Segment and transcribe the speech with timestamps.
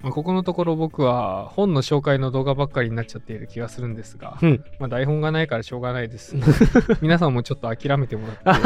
[0.00, 4.64] まあ、ここのところ僕は本の紹介の動画ばっかりになっちゃっている気がするんですが、うん。
[4.78, 6.36] まあ、台本がないからしょうがないです。
[7.02, 8.62] 皆さんもちょっと諦めてもらって、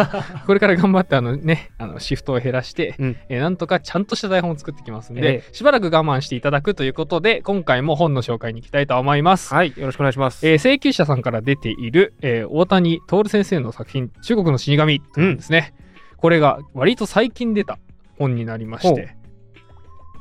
[0.46, 3.16] これから頑張ってあのね、あのシフトを減らして、うん。
[3.30, 9.54] えーなんとかちゃんとした台本を作ってきますんで、えしばらく我慢していただくということで、今回も本の紹介に行きたいと思います。
[9.54, 10.46] はい、よろしくお願いします。
[10.46, 15.72] えー請求者さんから出ている、えー大谷徹先生の作品「中国の死神」というんですね、
[16.18, 17.78] これが割と最近出た
[18.18, 19.16] 本になりまして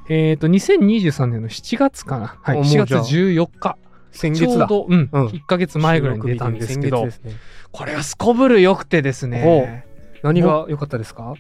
[0.09, 4.65] えっ、と2023年の7月かな、はい、7月おもうじゃあ14日ちょ先月だ。
[4.65, 5.27] うど、うんうん。
[5.27, 7.13] 1ヶ月前ぐらいに出たんですけどね。
[7.71, 9.85] これはすこぶる良くてですね。
[10.21, 11.33] 何が良かったですか？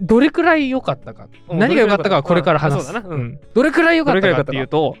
[0.00, 1.28] どれくらい良かったか。
[1.48, 2.92] うん何が良かったかはこれから話す。
[3.54, 4.96] どれくらい良かったかっていうと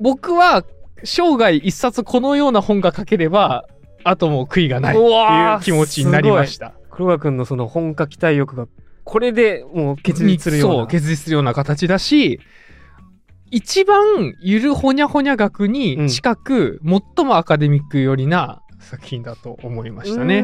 [0.00, 0.64] 僕は
[1.04, 3.66] 生涯一冊このような本が書ければ
[4.04, 6.74] あともう悔いがないっていう気持ちになりました。
[6.90, 8.66] 黒川君のその本家期待欲が
[9.06, 10.76] これでもう結実するような。
[10.78, 12.40] そう結実するような形だし
[13.50, 20.42] 一番ゆるほにゃほにゃ学に近く、最もアカデミック寄りな作品だと思いましたうね。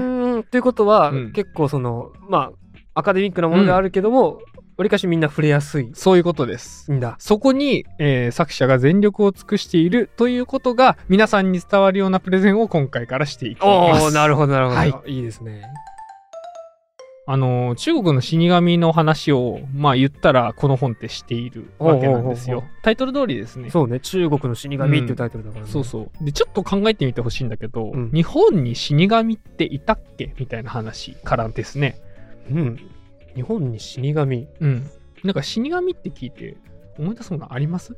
[0.50, 2.52] ということは、うん結構そのま
[2.94, 4.38] あアカデミックなものではあるけども
[4.76, 6.92] わり、かしみんな触れやすいそういうことです。
[6.92, 7.16] んだ。
[7.18, 14.04] そこに、えー作者が全力を尽くしているということが皆さんに伝わるようなプレゼンを今回からしていきます。
[14.04, 15.62] おおなるほどなるほど、はいいいですね。
[17.24, 22.70] あの中国の死神の話をまあ言ったらこの本ってしているわけなんですおうおうおうよ。
[22.82, 23.70] タイトル通りですね。
[23.70, 25.70] そうね中国の死神っていうタイトルだからね。
[25.70, 26.24] そうそう。
[26.24, 30.34] で、ちょっと考えてみてほしいんだけど、うん日本に死神っていたっけ？
[30.36, 32.00] みたいな話からですね。
[32.50, 32.76] うん。
[33.36, 34.48] 日本に死神。
[34.60, 34.90] うん。
[35.22, 36.56] なんか死神って聞いて
[36.98, 37.96] 思い出すものあります？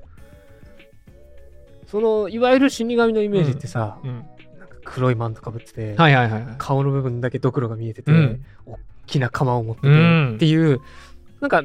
[1.87, 4.19] そのいわゆる死神のイメージってさ、うん。
[4.59, 6.55] なんか黒いマントかぶってて、はいはいはいはい。
[6.59, 10.81] 顔の部分だけドクロが見えてて、うん大きな鎌を持ってて、うんっていう
[11.41, 11.63] なんか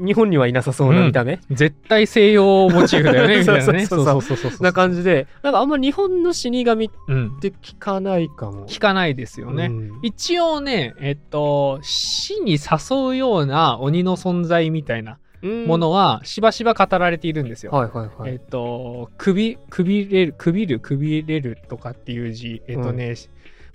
[0.00, 3.86] 日本にはいなさそうな見た目、絶対西洋モチーフだよね、 みたいなね。
[3.86, 7.38] そうそうそうそうな感じでなんかあんま日本の死神っうん。
[7.40, 8.66] て聞かないかも。
[8.66, 9.66] 聞かないですよね。
[9.66, 17.72] うん一応ね、えっと、死に誘うような鬼の存在みたいなものはしばしば語られているんですよ。
[17.72, 18.32] はいはいはい。
[18.32, 23.14] えっと、首、首れる、首る、首れるとかっていう字、えっとね、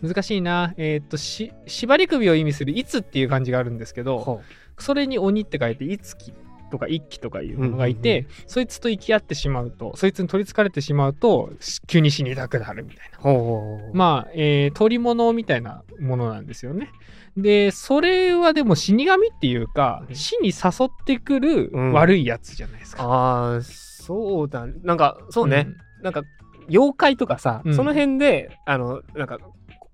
[0.08, 0.74] 難しいな。
[0.78, 4.42] えっと、し、縛り首を意味する、いつっていう漢字があるんですけど、ほ
[4.78, 6.34] それに鬼って書いて、いつき
[6.72, 13.32] とか一気とかいうものがいて、うんうんそいつと行き合ってしまうと、そいつに取りつかれてしまうと、し急に死にたくなるみたいな。
[13.94, 16.92] まあ、えー、取り物みたいなものなんですよね。
[17.38, 20.16] で、それはでも死神っていうか、うん。
[20.16, 21.94] 死に誘ってくるうん。
[21.94, 23.04] 悪いやつじゃないですか。
[23.04, 24.68] ああそうだ。
[24.84, 25.76] なんかそうね、ん。
[26.02, 26.24] なんか
[26.70, 27.76] 妖怪とかさ、うん。
[27.76, 29.40] その辺であのなんか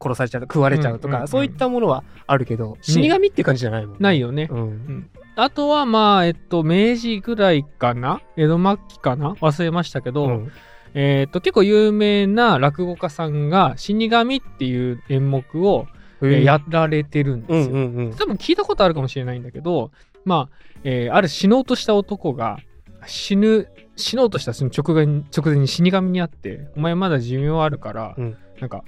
[0.02, 3.98] 殺されちゃう食われちゃうとか、うんうんうんそういったものはあるけど死神っていう感じじゃないもんね。
[4.00, 4.48] ないよね。
[4.50, 5.10] うん。
[5.36, 8.22] あとはまあ、えっと、明治ぐらいかな？
[8.36, 9.34] 江戸末期かな？
[9.34, 10.52] 忘れましたけど、うん。
[10.94, 15.88] えっと、結構有名な落語家さんが死神っていう演目を、
[16.22, 17.76] えーやられてるんうですよ。
[17.76, 18.16] んうんうん。
[18.16, 19.92] 多分聞いたことあるかもしれないんだけど、
[20.26, 22.60] まあ、えーある死のうとした男が
[23.08, 28.38] 死ぬ、死のうとしたその直前に直前に死神に会って、お前まだ寿命あるから、うん。
[28.60, 28.84] なんか、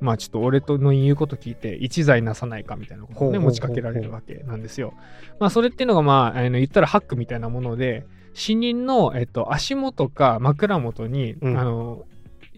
[0.00, 4.94] まあちょっと俺との言うこと聞いて一罪なさないかみたいなことをねほうほうほう持ちかけられるわけなんですよ。
[5.40, 11.58] まあそれっていうのがまああの言ったらハックみたいなもので死人の、えっと、足元か枕元に、うん。
[11.58, 12.04] あの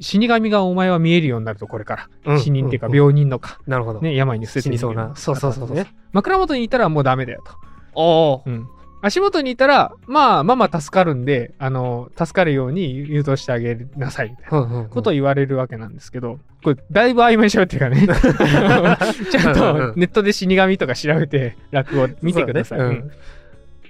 [0.00, 5.14] 死神がお前は見えるようになるとこれから、うん死人っていうかうん病人のか、なるほど、ね、病に伏せて死にそうな。
[5.16, 7.52] そうそうそうそう、ね枕元にいたらもうダメだよと。
[7.94, 8.68] おうん。
[9.00, 18.06] 足元にいたら、まあ、まあまあ助かるんで、あの、助かるように誘導してあげなさいみたいなおことを言われるわけなんですけど、これ、だいぶ曖昧にしゃべってるからね。
[19.30, 22.78] ちゃんとネットで死神とか調べて、落語見てください。
[22.80, 23.10] ねうん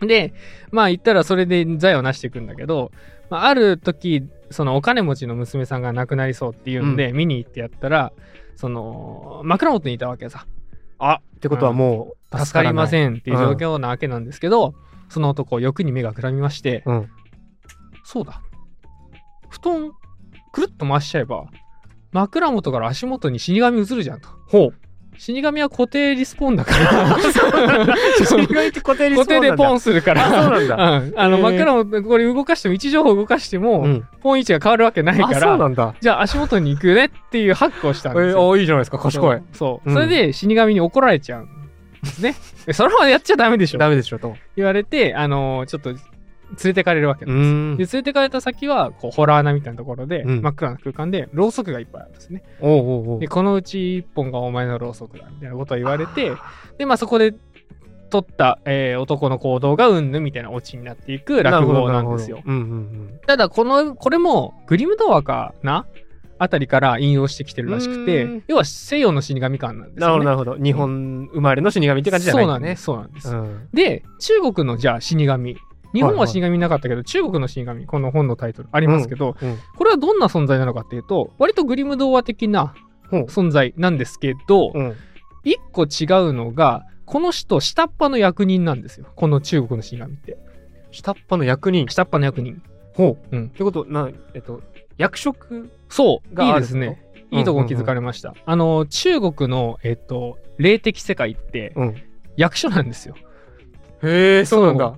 [0.00, 0.32] で、
[0.70, 2.92] まあ言ったらそれで財を成していくんだけど、
[3.30, 8.12] まあ、ある時、そのお金持ちの娘さんが亡くなりそうっていうんで、見に行ってやったら、
[8.56, 10.46] その、枕元にいたわけさ。
[10.98, 12.88] あってことはもう助かりまん。
[12.88, 14.74] せんっていう状況なわけなんですけど、
[15.08, 17.08] その男欲に目がくらみまして、うん、
[18.04, 18.42] そうだ。
[19.48, 19.92] 布団
[20.52, 21.46] くるっと回しちゃえば
[22.12, 24.28] 枕元から足元に死神映るじゃんと。
[24.46, 24.74] ほう。
[25.18, 27.16] 死神は固定リスポーンだから。
[28.24, 30.26] 死神って固定に固定でポンンするから。
[30.26, 30.76] あそうなんだ。
[30.76, 35.94] うん、あの枕元これ動かしても位置情報動かしても、うん、ポン位置が変わるわけないかあそうらなんだ。
[36.00, 39.42] じゃあ足元に行くねっていうハックをしたんえー、ですよ、おいいじゃないですか賢い。
[39.52, 39.92] そう。
[39.92, 41.42] それで死神に怒られちゃう。
[41.42, 41.57] ん
[42.02, 42.34] ですね。
[42.66, 43.78] えそれはやっちゃダメでしょ。
[43.78, 44.36] ダメでしょと。
[44.56, 45.98] 言われて、あのーちょっと連
[46.64, 47.92] れてかれるわけうなんです。
[47.92, 50.42] で、連れてかれた先は、こう、ホラー穴みたいなところで、うん。
[50.42, 52.42] 真っ暗な空間で、ろうそくがいっぱいあるんですね。
[52.60, 53.20] おうおうおう。
[53.20, 56.32] で、このうち一本がお前のろうそくだ、みたいなことを言われて、
[56.78, 57.34] で、まあそこで、
[58.10, 62.40] 取った、えー男の行動がうんぬみたいなオチになっていく落語なんですよ。
[62.46, 65.84] うんうんただこのこれもグリム童話かな
[66.38, 69.94] あたりから引用してきてるらしくてうん要は西洋の死神感なんうん。
[69.94, 70.24] ですよね。
[70.24, 70.64] なるほどなるほど。
[70.64, 73.26] 日本生まれの死神って感じじゃないだねそうんなんです。
[73.26, 73.62] そうなんです。
[73.62, 75.56] うんで中国のじゃあ死神
[75.94, 82.74] 日本は死神なかったけど、中国の死神この本のタイトルありますけど、うんこれはどんな存在なのかっていうと割とグリム童話的な
[83.10, 84.94] 存在なんですけど、うん。
[85.44, 90.36] 一個違うのがこの人下っ端の役人なんですよこの中国の死神って
[90.90, 91.86] 下っ端の役人。
[91.86, 92.60] っ下っ端の役人
[92.94, 93.36] ほう。
[93.36, 94.60] うんてこと、な、えっと、
[94.98, 101.94] 役職そういいですねといいとこ気づかれました、あの中国のえっと霊的世界ってうん。
[102.36, 103.16] 役所なんですよ
[104.02, 104.96] へえ、そうなんだ。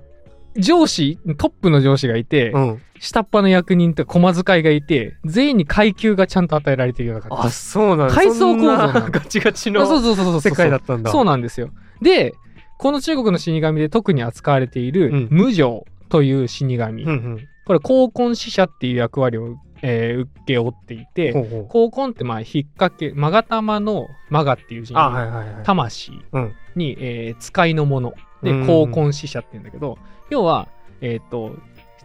[0.56, 2.82] 上司トップの上司がいて、うん。
[2.98, 8.14] 下っ端の役人と駒使いがいて全員に階級がちゃんと与えられているような感じあ、そうなんだ。
[8.14, 11.10] 階層構造なガチガチの世界だったんだ。
[11.10, 11.70] そうなんですよ。
[12.02, 12.34] で、
[12.78, 17.04] この中国の死神で特に扱われている、うん無常という死神。
[17.04, 17.48] うんうん。
[17.64, 21.32] これ、高根死者っていう役割を、えー受け負っていて。
[21.68, 25.64] 高根ってまあ引っ掛け、勾玉の勾っていう字に、あ、はいはいはい。
[25.64, 26.52] 魂うん。
[26.76, 28.14] に、えー使いのもの。
[28.42, 29.98] でうん、高根死者って言うんだけど、
[30.30, 30.68] 要は、
[31.02, 31.56] えっ、と、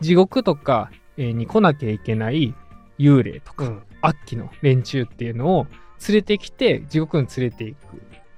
[0.01, 2.54] 地獄とか、えーに来なきゃいけない
[3.00, 3.83] 幽霊とか、うん。
[4.01, 5.68] 悪鬼の連中っていうのを
[6.07, 7.77] 連れてきて地獄に連れていく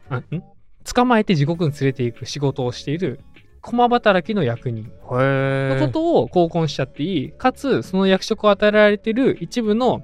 [0.10, 0.44] あん？
[0.86, 3.20] 捕まえて地獄に連れていく仕事をしている
[3.68, 4.90] 駒働きの役人。
[5.10, 10.04] のことを高婚しちゃっていいかつその役職を与えられている一部の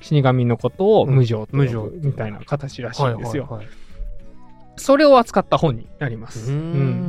[0.00, 3.44] 死神のことをうん無常無常ぶみたいな形らしいんですよ。
[3.44, 3.76] はいはいはい
[4.74, 6.50] それを扱った本になります。
[6.50, 6.60] うーんう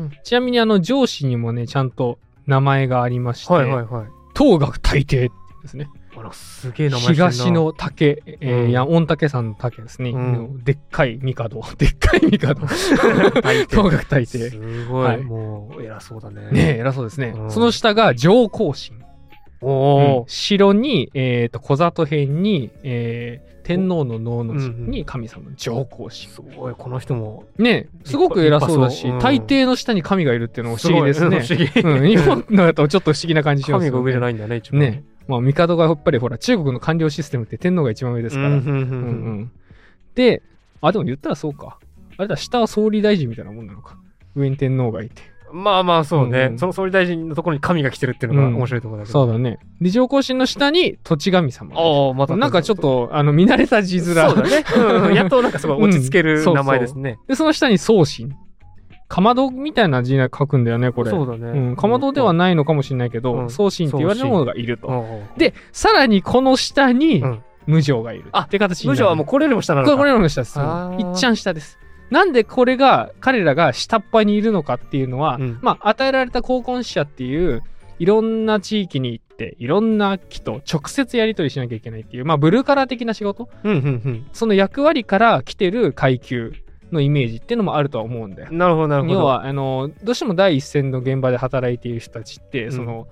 [0.07, 4.07] んちなみにあの上司にもねちゃんと名前がありまして、はいはいはい。
[4.37, 5.29] 東岳大帝
[5.61, 5.87] ですね。
[6.17, 7.51] あら、すげえ名前東。
[7.51, 8.71] の竹、えーうん。
[8.71, 10.63] や御嶽山の竹ですね、うん。
[10.63, 11.61] でっかい帝。
[11.77, 12.37] でっかい帝。
[12.39, 13.75] 大帝。
[13.75, 14.49] 東岳大帝。
[14.49, 15.21] すごい、はい。
[15.21, 16.49] もう偉そうだね。
[16.51, 17.51] ねえ偉そうですね、うん。
[17.51, 19.01] その下が上皇神、
[19.61, 27.45] おおうん、城に、えー、と小里編に、えー天皇の能の字うんうんに神様の上皇神、すごい、この人も。
[27.57, 29.19] ねえすごく偉そうだし、ううん。
[29.19, 31.37] 大帝の下に神がいるっていうのも不思議ですね。
[31.83, 33.91] うん、日本のだとちょっと不思議な感じしますよね。
[33.91, 34.81] 神が上じゃないんだね、一番。
[34.81, 38.79] ねまあ帝がやっぱりほら中国の官僚システムって天皇が一番上ですから、うんうんうんうんう
[39.41, 39.51] ん
[40.15, 40.43] で、
[40.81, 41.79] あ、でも言ったらそうか。
[42.17, 43.97] あれだ、下は総理大臣みたいなもんなのか。
[44.35, 45.21] 上に天皇がいて。
[45.51, 49.13] まあまあ、そうね、うんその総理大臣のところに神が来てるっていうのがうん面白いところだけど。
[49.13, 49.59] そうだね。
[49.81, 51.75] で、上皇神の下に土地神様。
[51.75, 52.35] ああ、また。
[52.35, 54.05] なんかちょっと、あの、見慣れた字面。
[54.05, 54.63] そうだね。
[54.75, 57.19] うんうんやっとなんかすごい落ち着けるうんそうそう名前ですね。
[57.27, 58.35] で、その下に宗神。
[59.13, 61.11] かまどみたいな字書くんだよね、これ。
[61.11, 61.59] そうだね。
[61.59, 65.21] うん、かまどではないのかもしれないけど、うん宗神って言われるものがいると。
[65.37, 68.25] で、さらにこの下にうん、無常がいる。
[68.31, 68.87] あって形。
[68.87, 69.95] 無常はもうこれよりも下なのか。
[69.95, 70.57] これよりも下です。
[70.57, 71.77] いっちゃん下です。
[72.09, 77.61] なんでこれが彼らが下っ端にいるのかっていうのは、うんまあ与えられた高婚者っていう
[77.99, 83.47] いろんな地域に行っていろんな木と直接やり取りしなきゃいけないっていうまあブルーカラー的な仕事？
[83.63, 86.53] うんうんその役割から来てる階級
[86.93, 88.53] のイメージっていうのもあるとは思うんだよう。
[88.53, 88.57] ん。
[88.57, 89.15] なるほど、なるほど。
[89.15, 93.07] 要はあのどうしても第一線の現場で働いている人たちって、うんその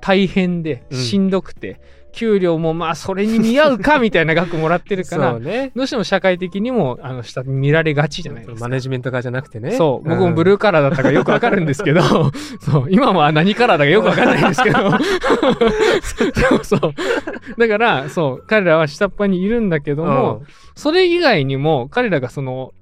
[0.00, 1.80] 大変でうんしんどくて、
[2.12, 5.72] 給料もまあそれに見合うかみたいな額もらってるからね。
[5.76, 8.60] どうしても社会的にもあの下に見られがちじゃないですか。
[8.60, 9.72] マネジメント側じゃなくてね。
[9.72, 10.44] そう、僕もブー。
[10.44, 12.00] ルーカラーだったからよくわかるんですけど、
[12.60, 14.78] そう、今は何カラーだかよくわかんないんですけど、
[16.48, 16.94] そうそう。
[17.58, 20.42] だから、そう、彼らは下っ端にいるんだけども、
[20.74, 22.72] それ以外にも彼らがその、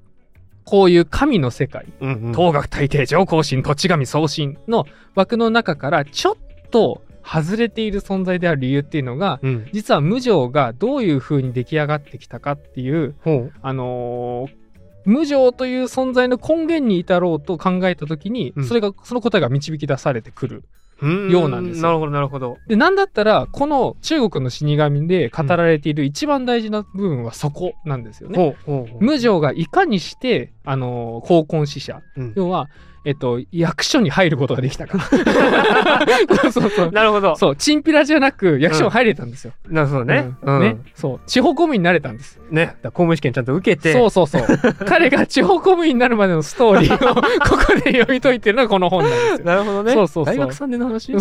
[0.67, 2.33] こういう神の世界、うん、うんうん。
[2.33, 6.37] 東岳大帝、上皇神、土地神、送神の枠の中からちょっ
[6.71, 9.69] と外れている存在である理由っていうのが、うん。
[9.73, 13.53] 実は無常がどういう風に出来上がってきたかっていうほう。
[13.63, 14.67] あのー
[15.07, 20.65] 無常という存在の根源に至ろうと考えた時に、うんそれがその答えが導き出されてくる。
[21.03, 22.59] うんようなんですよなるほど、なるほど。
[22.67, 28.37] でなんだったらこの中国の死神で語られている一番大事な部分はそこなんですよね。
[28.37, 29.05] ほうほうほう。
[29.05, 32.69] 無常がいかにして、あのー、高婚死者うん要は、
[33.07, 34.99] えっと、役所に入ることができたか
[36.43, 37.37] そうそうそうなるほど。
[37.37, 39.53] そうチンピラじゃなく役所に入れたんですよ。
[39.69, 40.33] なるほどね。
[40.43, 42.41] うんねそう地方公務員になれたんです。
[42.51, 42.75] ね。
[42.83, 43.93] 公務員試験ちゃんと受けて。
[43.93, 44.43] そうそうそう。
[44.87, 47.21] 彼が地方公務員になるまでのストーリーを こ
[47.65, 49.47] こで読み解いてるのがこの本なんですよ。
[49.47, 49.93] なるほどね。
[49.93, 51.13] そうそうそう大学3年の話？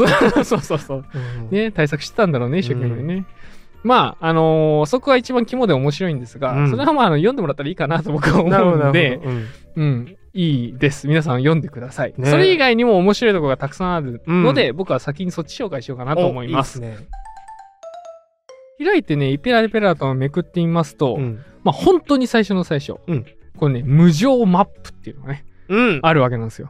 [0.43, 1.05] そうそうそう。
[1.13, 3.25] うんね、対策してたんだろうね、一生懸命ね。
[3.83, 9.19] まあ、あのーそこが一番肝で面白いんですが、うんそれはまああの読んでもらったらいいかなと僕は思うんで。
[9.23, 11.07] うんうん、いいです。
[11.07, 12.13] 皆さん読んでください。
[12.17, 16.79] ねそれ以外にも面白いところがたくさんあるので、僕は先にそっち紹介しようかなと思います。
[16.79, 17.07] おいいっね。
[18.83, 21.41] 開いてね、ペラペラとめくってみますと、うん。
[21.63, 23.25] まあ本当に最初の最初、うん
[23.57, 25.99] これね、無常マップっていうのがね、うん。
[26.03, 26.69] あるわけなんですよ。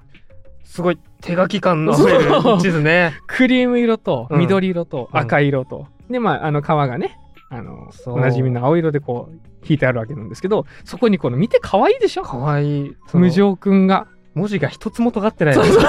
[0.64, 2.30] すごい手書き感のあふれる
[2.62, 3.14] 地図ね。
[3.26, 7.18] クリーム色とうん緑色と赤色と、でまああの川がね
[7.50, 12.24] あのおなじみの青色でこう引いてあるわけなんですけどそこにこの見て可愛いでしょ？
[12.24, 14.08] かわい無情くんが。
[14.36, 15.54] 文字が一つも尖ってない。
[15.54, 15.80] そうそう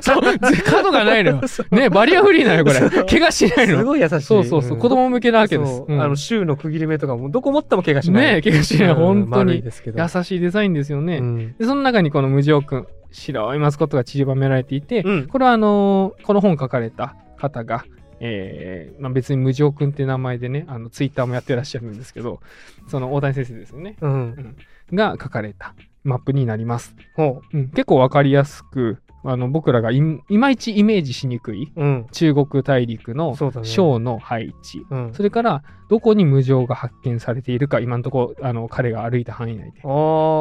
[0.00, 0.22] そう。
[0.64, 1.40] 角がないのよ。
[1.72, 3.04] ねバリアフリーなのよこれ。
[3.04, 4.20] 怪我しないすのごい優しい。
[4.20, 4.80] そうそうそう、ん。
[4.80, 5.82] 子供向けなわけです。
[5.88, 8.34] あの週の区切り目とかもどこ持っても怪我しない。
[8.36, 8.94] ね怪我しない、うん。
[8.94, 9.64] 本当に。
[9.64, 11.54] 優しいデザインですよね、うん。
[11.58, 15.26] でその中にこの無情くん白いマスコットが散りばめられていて、うん。
[15.26, 17.84] これはあのーこの本書かれた方が、
[18.20, 22.40] えーまあ、別に無情くんって名前でねあのツイッターもやってらっしゃるんですけど
[22.88, 23.96] その大谷先生ですよね。
[24.00, 24.56] うん。
[24.92, 27.58] が書かれたマップになります、ほう。
[27.58, 31.86] ん、結構わかりやすくあの僕らがいいまいちイメージしにくいうん。
[31.86, 32.06] うん。
[32.12, 35.14] 中国大陸の省の配置、うん。
[35.14, 39.68] それからどこに無情が発見されているか今のところあの彼が歩いた範囲内で。
[39.68, 39.82] っていう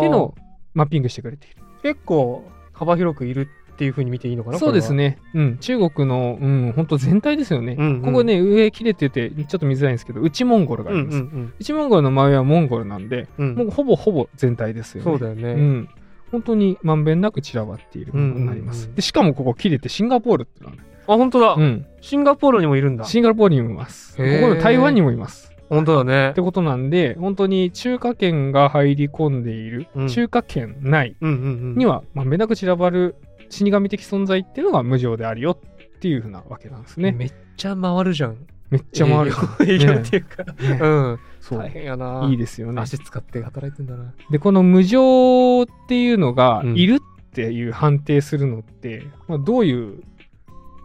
[0.10, 0.36] のを
[0.74, 1.58] マッピングしてくれている。
[1.82, 4.92] 結構幅広くいるっていうふうに見ていいのかなそうです。
[4.92, 5.20] ね。
[5.36, 5.58] うん。
[5.60, 7.76] 中国の、うん、本当全体ですよね。
[7.78, 11.18] うんうんここね、上切れてて、ちょっと見づらいんですけど、内モンゴルがあります。
[11.18, 13.56] うん内モンゴルの真上はモンゴルなんで、うんうん。
[13.56, 15.12] もうほぼほぼ全体ですよね。
[15.12, 15.52] そうだよね。
[15.52, 15.90] うん。
[16.32, 18.78] 本当にまんべんなく散らばっているものになります。
[18.78, 21.54] うんうんうんで、しかもここ切れてシンガポールってのはね、あ、本当だ。
[21.54, 21.86] うん。
[22.02, 23.06] シンガポールにもいるんだ。
[23.06, 24.18] シンガポールにもいます。
[24.18, 25.54] ここの台湾にもいます。
[25.70, 26.34] 本当だねっ。
[26.34, 31.40] てことなんで、本当に中華圏が入り込んでいる、うん中華圏内うんうんう
[31.74, 31.78] ん。
[31.78, 33.16] にはまんべんなく散らばる
[33.50, 37.12] 死神的存在っていうのが無常であるよっていうふうなわけなんですね。
[37.12, 38.38] めっちゃ回るじゃん。
[38.70, 39.32] めっちゃ回る。
[39.62, 40.44] 営業っていうか。
[40.44, 41.20] ねうん。
[41.40, 42.28] そう大変やな。
[42.30, 42.82] いいですよね。
[42.82, 44.14] 足使って働いてんだな。
[44.30, 50.04] で、この無常っていうのがうんいるっていう判定するのって、まあ、どういう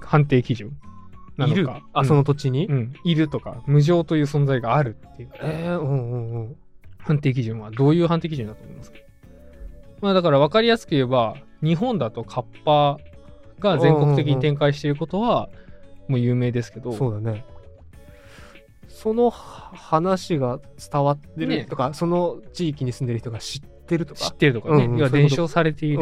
[0.00, 0.76] 判定基準
[1.36, 1.82] なのか。
[1.92, 2.66] あ、うんその土地に？
[2.66, 6.56] うん、いるとか、無常という存在があるっていうえー、うんうんうん。
[6.98, 8.98] 判定基準はどういう判定基準だと思いますか？
[10.02, 12.98] まあだから分かりやすく言えば、日本だとカッパ
[13.60, 15.48] が全国的に展開していることは
[16.08, 17.44] もう有名ですけど、そうだね。
[18.88, 20.60] そのは話が
[20.92, 21.60] 伝わってね。
[21.60, 24.20] るとか、その地域に住んでる人が知ってるとか。
[24.20, 25.16] 知ってるとかね、要はうんうんそういうこと。
[25.16, 25.98] 伝承されている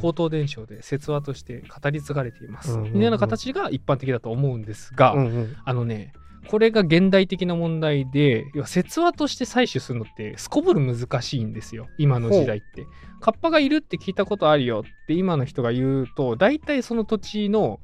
[0.00, 2.92] 口頭伝承で説話として語り継がれています、うんうんうん。
[2.94, 5.56] みたいな形が一般的だと思うんですが、うんうん。
[5.64, 6.14] あのね
[6.48, 12.86] これが現代的な問題で要は説話として採取するのってすこぶる難しいんですよ今の時代って。
[13.20, 17.80] カッパがいるって聞いたことあるよって今の人が言うと大体その土地の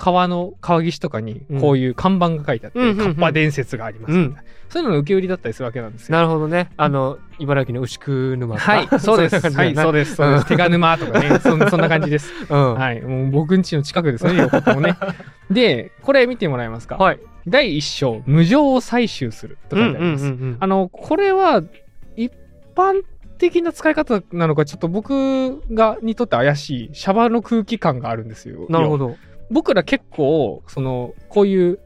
[0.00, 6.16] 川の川岸とかにこういう看板が書いてあって、うんうんうんうんカッパ伝説がありますみたいな、そういうのの受け売りだったりするわけなんですよ。
[6.16, 6.70] なるほどね。
[6.78, 9.36] あの、茨城の牛久沼はい、 そうです。
[9.36, 10.16] いはい、そうでです。
[10.16, 10.46] そうです。
[10.46, 12.28] 手賀沼とかね、 そんそんな感じです。
[12.28, 12.46] す。
[12.48, 12.74] うん。
[12.74, 14.96] ははい、もう僕ん家の近くですね、横浜もね。
[15.50, 16.96] で、これ見てもらえますか？
[17.12, 17.18] い。
[17.46, 20.26] 第一章、無常を採集すると書いてあります。
[20.30, 21.62] んあの、これは
[22.16, 22.32] 一
[22.74, 23.02] 般
[23.38, 28.66] 的な使い方なのか、ちょっと僕がにとって怪しい、シャバの空気感があるんですよ。
[28.68, 28.72] ど。
[28.72, 29.16] なるほど。
[29.50, 31.80] 僕ら結構、その、こういう、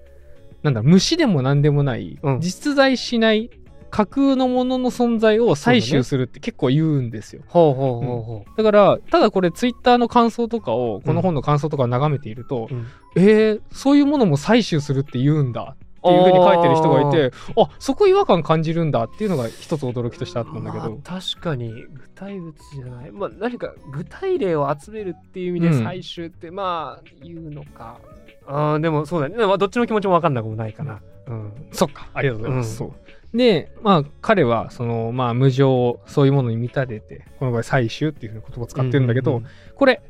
[0.62, 2.40] なんだ、虫でも何でもない、うん。
[2.40, 3.50] 実在しない
[3.90, 7.42] 架空のものの存在を採集するって結構言うんですよ。
[7.46, 12.74] ほうほうほうほだから、ただこれツイッターの感想とかを、この本の感想とかを眺めていると、う。
[12.74, 12.86] うん。
[13.14, 25.86] えー、そういうものも採集するって言うんだっていうふうに書いてる人がいて、あそこ違和感感じるんだっていうのが一つ驚きとしてあったんだけど、まあ確かに具体物じゃない、まあ、何か具体例を集めるっていう意味でうん。
[25.86, 27.98] 採集ってまあ言うのか、
[28.46, 32.82] あーでもそうだね、まあ、どっちの気持ちも分かんなくもないかな、うん、そっか、ありがとうございます。
[32.82, 32.90] うん。
[32.90, 33.36] そう。
[33.36, 39.46] で、まあ、彼は、その、まあ、無常をそういうものに見立てて、この場合、採集っていうふうな言葉を使ってるんだけど、うん。
[39.74, 40.02] これ、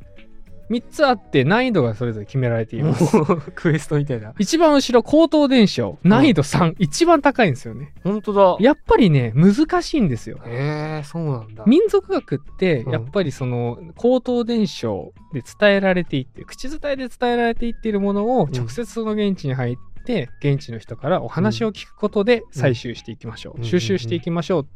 [0.71, 3.07] 3つあって難易度がそれぞれ決められています。
[3.55, 4.35] クエストみたいな。
[4.39, 7.93] 一番後ろ、口頭伝承、難易度3、一番高いんですよね。
[8.03, 8.57] 本当だ。
[8.61, 10.41] やっぱりね、難しいんですよ。
[10.47, 11.65] へえそうなんだ。
[11.67, 12.93] 民族学ってうん。
[12.93, 18.51] やっぱりその口頭伝承で伝えられていって口伝えで伝えられていっているものをん。
[18.53, 23.65] 直接その現地に入って現地の人からお話を聞くことで採集していきましょう、うん。
[23.65, 24.67] 収集していきましょう。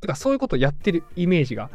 [0.00, 1.70] とかそういうことをやってるイメージが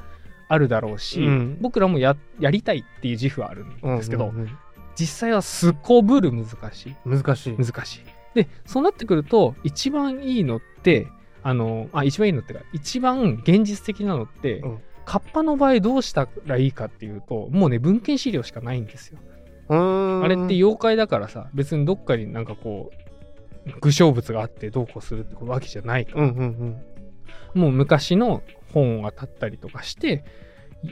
[0.47, 1.57] あるだろうし、うん。
[1.61, 4.57] 僕らもややりたいっていう自負はあるんですけど、うんうん
[4.95, 6.95] 実際はすこぶる難しい。
[7.05, 7.57] うん難しい。
[7.57, 8.01] 難しい。
[8.35, 11.07] でそうなってくると一番いいのって
[11.41, 14.79] あのあ一番いいのってか一番現実的なのって、うん。
[15.05, 19.19] カッパの場合どうしたらいいかっていうともうね文献資料しかないんですよ。
[19.67, 22.91] あれって妖怪だからさ別にどっかになんかこ
[23.65, 26.81] う具象物があってどうこうするってわけじゃないから、うんうん
[27.55, 27.61] うん。
[27.61, 30.23] もう昔の本を当たったりとかして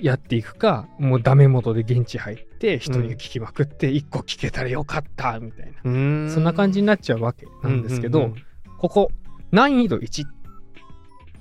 [0.02, 6.30] やっていくかもうダメ元で現地入って人に聞きまくって一個聞けたらよかったみたいな、うーん。
[6.30, 8.44] そんな感じになっちゃうわけなんですけど、うんうんうん。
[8.78, 9.12] ここ
[9.52, 10.24] 難易度1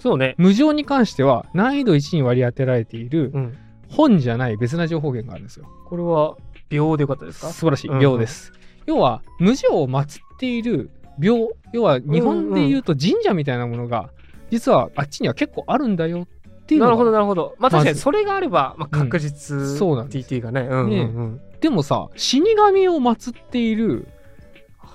[0.01, 0.35] そうね。
[0.39, 3.57] 無常に関しては難易度1に割り当てられているうん。
[3.89, 5.67] 本じゃない別な情報源があるんですよ。
[5.87, 6.37] これは
[6.69, 7.49] 秒でよかったですか？
[7.49, 7.89] 素晴らしい。
[7.89, 7.95] うん。
[7.97, 8.53] うん廟です。
[8.87, 14.11] 要は無常を祀っている廟要は日本でいうと神社みたいなものが
[14.51, 17.57] 実はあっちには結構あるんだよっていうなるほどなるほど。
[17.59, 19.05] まあ確かにそれがあれば、まあ、うん。
[19.05, 20.61] 確実、そうなん TT がね。
[20.63, 24.09] うんうんうんでもさ死神を祀っている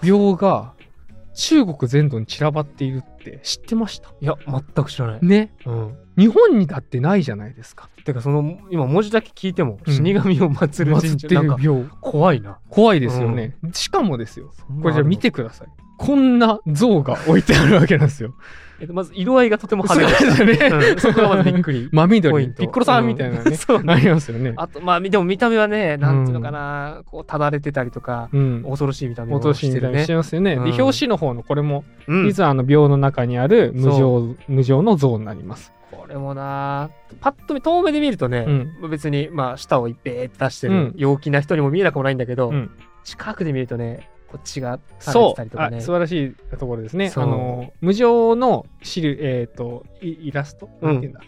[0.02, 0.74] 廟が
[1.36, 4.10] 中国全土に散らばっているって知ってました？
[4.20, 5.54] いや全く知らない、ね。
[5.66, 5.96] うん。
[6.18, 7.90] 日本にだってないじゃないですか。
[8.04, 9.94] てかその今文字だけ聞いても、うん。
[9.94, 12.58] 死神を祀る祀ってい神社なん怖いな。
[12.70, 14.52] 怖いですよね、しかもですよ。
[14.82, 18.34] これじゃあ見てあくださいこんな像が置いてあるわけなんですよ。
[18.80, 21.00] えっと、まず色合いがとても派手でですよね、うん。
[21.00, 21.90] そこがまずびっくり。
[21.94, 23.56] 真緑ピッコロさんみたいなね、うん。
[23.56, 23.84] そう。
[23.84, 24.54] ねありますよね。
[24.58, 28.64] あとまあでも見た目はねなんていうのかな、こうただれてたりとかうん。
[28.64, 29.88] 恐ろしい見た目を落とししてるね。
[29.88, 30.56] みたいにしてますよね。
[30.56, 30.64] うん。
[30.66, 32.28] で表紙の方のこれも、うん。
[32.28, 35.72] 実はあの廟の中にある無常無常の像になります。
[35.92, 36.90] これもな
[37.22, 38.90] パッと見遠目で見るとね、うん。
[38.90, 40.94] 別にまあ舌をいっぺーって出してるうん。
[40.98, 42.72] 陽気な人にも見えなくもないんだけど、うん。
[43.06, 45.78] 近くで見るとねこっちが垂れそうてたりとかね。
[45.78, 47.12] あ素晴らしいところですね。
[47.16, 50.70] あの無常のシルえっ、とイイラスト？
[50.82, 50.94] うん。
[50.94, 51.22] なんていうんだ、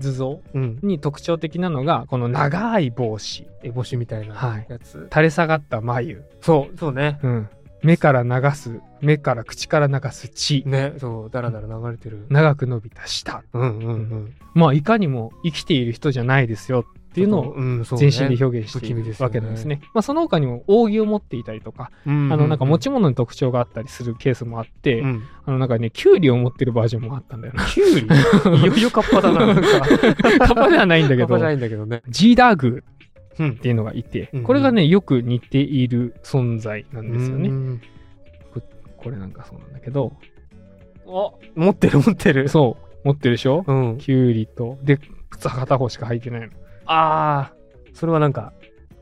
[0.00, 0.40] 図像？
[0.54, 0.78] うん。
[0.82, 3.46] に特徴的なのがこの長い帽子。
[3.62, 4.66] 烏帽子みたいなはい。
[4.68, 7.18] やつ、垂れ下がった眉、そうそうね。
[7.22, 7.48] うん、
[7.82, 10.62] 目から流す目から口から流す血。
[10.66, 12.26] ねそうだらだら流れてる。
[12.30, 13.42] 長く伸びた舌。
[13.52, 13.86] うんうん。
[13.86, 14.34] うん。
[14.54, 17.54] まあいかにも生きている人じゃないですよっていうのを
[17.96, 19.80] 全身で表現しているわけなんですね。
[19.94, 25.22] まあその他にも扇を持っていたりとか、うんあのなんか持ち物に特徴があったりするケースもあって、うん。
[25.46, 27.64] あのなんかね、キュウリを持ってるバージョンもあったんだよな。
[27.64, 28.06] キュウリ？
[28.60, 32.02] いよいよカッパだな カッパではないんだけどカッパじゃ、ないんだけどね。
[32.08, 32.84] ジーダーグ
[33.38, 33.50] うん。
[33.52, 37.48] っていうのがいてうん、これがね、よく似ている存在なんですよね。
[37.48, 37.80] ね
[38.98, 40.12] これなんかそうなんだけど、
[41.06, 42.48] あ持ってる持ってる。
[42.48, 43.64] そう、持ってるでしょ？
[43.66, 43.98] うん。
[43.98, 44.98] キュウリと、で、
[45.30, 46.48] 靴片方しか履いてないの。
[46.86, 47.52] ああ
[47.94, 48.52] それはなんか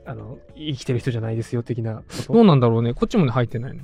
[0.06, 2.32] あの生きてる人じゃないですよ的なこと？
[2.32, 2.94] どうなんだろうね。
[2.94, 3.82] こっちもね、履いてないの。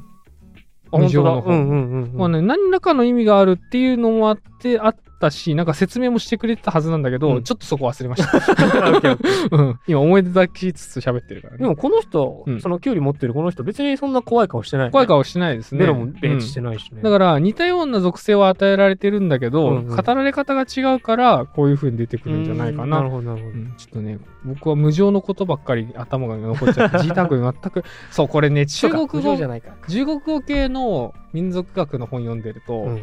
[0.93, 7.43] あ本当だうんうんうんうんまあね、何らかの意味があるっていうのもあって、あったし、なんか説明もしてくれてたはずなんだけど、うん。
[7.43, 9.17] ちょっとそこ忘れました。
[9.57, 9.81] うん。
[9.87, 11.59] 今思い出だけつつ喋ってるからね。
[11.61, 12.61] でもこの人、うん。
[12.61, 15.79] そのキュウリ持ってるこの人別にそんな怖い顔してない、ね、怖い顔してないですね。
[15.81, 19.97] ベロもベーチしてうんないしね、だから似たような属性を与えられてるんだけど、うんうん。
[19.97, 22.85] 語られ方が違うからこういう風に出てくるんじゃないかな。
[22.85, 23.73] うんなるほどなるほど、うん。
[23.77, 33.03] ちょっとね、僕は無常のことばっかり頭が残っちゃって、G タグ全く、そう、これね、中国そうか無常語じゃないか、中国語系の民族学の本読んでると、うん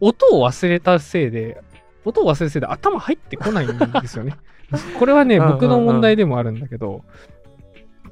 [0.00, 1.62] 音を忘れたせいで
[2.04, 4.36] 音を忘れたせいで頭入ってこないんですよね。
[4.98, 7.02] これはね僕の問題でもあるんだけど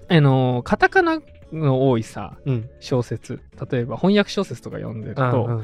[0.09, 1.20] あのカタカナ
[1.53, 2.70] の多いさうん。
[2.81, 5.62] 小説例えば翻訳小説とか読んでるうんと、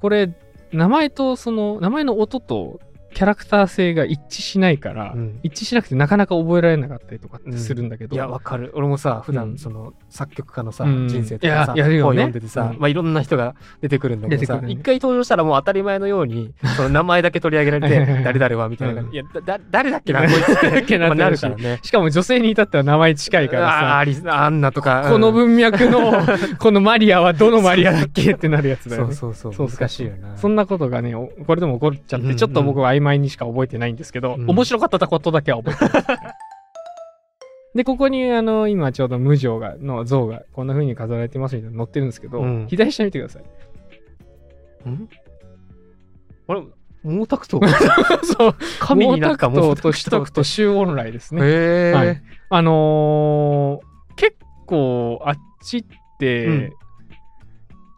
[0.00, 0.32] これ
[0.72, 2.80] 名前とその名前の音と
[3.14, 5.40] キャラクター性が一致しないから、うん。
[5.42, 8.72] 一致しなくてなかなか覚えられなかったりとかってするんだけど、いやわかる。
[8.74, 9.36] 俺もさ普うん。
[9.36, 11.08] 段その作曲家のさ、うん。
[11.08, 12.02] 人生とかさいややね。
[12.02, 12.78] 本読んでてさ、うん。
[12.80, 14.72] まあ、いろんな人が出てくるんだけどさね。
[14.72, 19.12] 一、回登場したらもう当たり前のように その名前だけ取り上げられて誰々はみたいな、うん。
[19.12, 20.54] いやだだ誰だっけな こいつって。
[20.62, 21.78] 誰だっけなるってなるしからね。
[21.82, 23.66] しかも女性に至っては名前近いからさ。
[23.94, 25.06] ああリスアンナとか。
[25.08, 26.12] この分文脈の
[26.58, 29.14] このマリアはどのマリアだっけってなるやつだよね。
[29.14, 29.68] そうそうそう。
[29.68, 30.36] そうそう難しいよな。
[30.36, 32.36] そんなことがね、おこれでも起こっちゃって、うんうん。
[32.36, 34.50] ちょっと僕は曖昧にしか覚えてないんですけど、うん。
[34.50, 36.06] 面白かったことだけは覚えてます。
[37.74, 42.66] で、ここに、あの、今ちょうど無常が、の像がこんな風に飾られてますみたいなの載ってるんですけど、うん。
[42.68, 43.42] 左下見てください。
[44.88, 45.08] ん？
[46.48, 46.62] あれ？
[47.04, 47.60] 毛沢東？
[48.24, 51.42] そう、神になった毛沢東と取得と周恩来ですね。
[51.42, 52.22] へえ、はい。
[52.50, 54.36] あのー結
[54.66, 55.84] 構あっちっ
[56.18, 56.72] て、うん。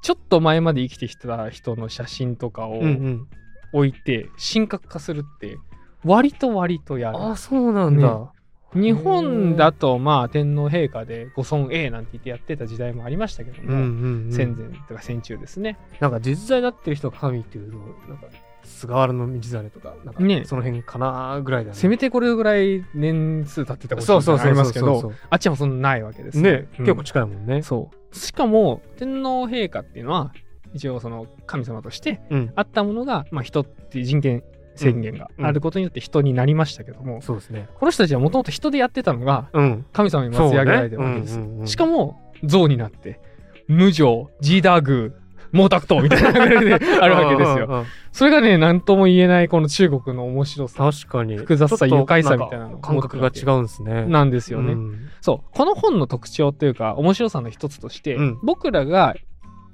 [0.03, 3.29] ちょっと前まで生きてきた人の写真とかをうんうん
[3.73, 5.59] 置いて神格化するって
[6.05, 7.19] 割と割とやる。
[7.21, 8.33] あそうなんだ、
[8.75, 14.33] 日本だとまあ天皇陛下でご尊栄なんて言ってやってた時代もありましたけども、うんうんうん。
[14.33, 15.79] 戦前とか戦中ですね。
[16.01, 18.27] なんか実在になってる人が神っていうとなんか
[18.63, 20.45] 菅原道真とかなんかね。
[20.45, 21.77] その辺かなぐらいだね。
[21.77, 26.85] せめてこれぐらい年数経ってたことそうそうそうありますけどあっちはそんなないわけですね、うん。
[26.85, 27.63] 結構近いもんね。
[27.63, 28.17] そう。
[28.17, 30.33] しかも、天皇陛下っていうのは、
[30.75, 32.53] 一応その神様としてうん。
[32.57, 34.43] あったものが、まあ、人っていう人権
[34.75, 37.69] 宣言があることによって人になりましたけども、そうですね。
[37.75, 39.87] この人たちはもともと人でやってたのがうん。
[39.93, 41.41] 神様に祭り上げられてるわけです。
[41.65, 43.21] しかも、像になって、
[43.69, 47.85] 無常、ジーダーグー、毛沢東みたいな流れで あるわけですよ。
[48.13, 51.37] それがね、なんとも言えないこの中国の面白さ確かに。
[51.37, 54.05] 複雑さ愉快さみたいなの感覚が違うんですね。
[54.07, 54.73] なんですよね。
[54.73, 55.09] うん。
[55.21, 55.51] そう。
[55.53, 58.39] この本の特徴というか、面白さの一つとして、うん。
[58.43, 59.15] 僕らが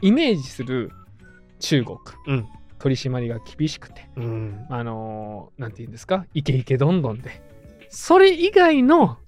[0.02, 0.90] イメージする
[1.60, 2.46] 中国、うん。
[2.78, 4.66] 取り締まりが厳しくて、うん。
[4.68, 7.40] あのーなんて言うんですか、イケイケどんどんで、
[7.88, 9.18] それ以外の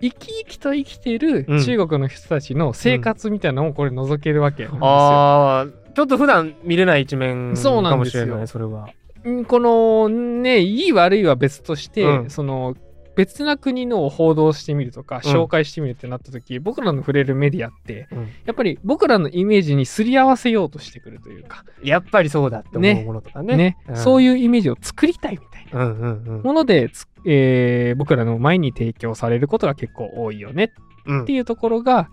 [0.00, 1.64] 生き生きと生きてるうん。
[1.64, 4.86] 中国の人たちの生活みたいなのをこれ覗けるわけなんですよ。
[4.86, 8.24] ああ、ちょっと普段見れない一面そうなんですよ。
[8.24, 8.88] かもしれない、それは。
[9.24, 12.30] うんこのねいい悪いは別として、うん。
[12.30, 12.76] その
[13.18, 15.32] 別な国のを報道してみるとかうん。
[15.32, 18.28] 紹介してみるってなった時、僕らの触れるメディアってうん。
[18.46, 23.56] やっぱり僕らのイメージにすり合わせようとしてくるというかやっぱりそうだって思うものとかね。
[23.56, 23.76] ね。
[23.88, 23.96] うん。
[23.96, 25.84] そういうイメージを作りたいみたいな。
[25.86, 26.42] うんうんうん。
[26.42, 30.72] ものでつ、えー僕らの前に提供されることが結構多いよね
[31.06, 32.08] うんっていうところが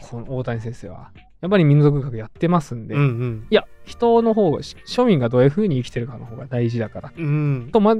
[0.00, 3.46] この大谷先生はやっぱり民族学やってますんで、うんうん。
[3.50, 7.12] いや人の方がし庶民がどういうふうに生きてるかの方が大事だから。
[7.16, 7.68] うん。
[7.72, 7.96] と,、ま、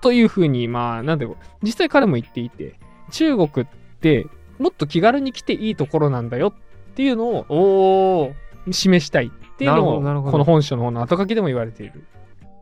[0.00, 1.26] というふうにまあなんで
[1.62, 2.78] 実際彼も言っていて
[3.10, 3.68] 中国っ
[4.00, 4.26] て
[4.58, 8.32] もっと気軽に来ていいところなんだよっていうのを
[8.70, 12.04] 示したいっていうのをこの本書の方の後書きでも言われている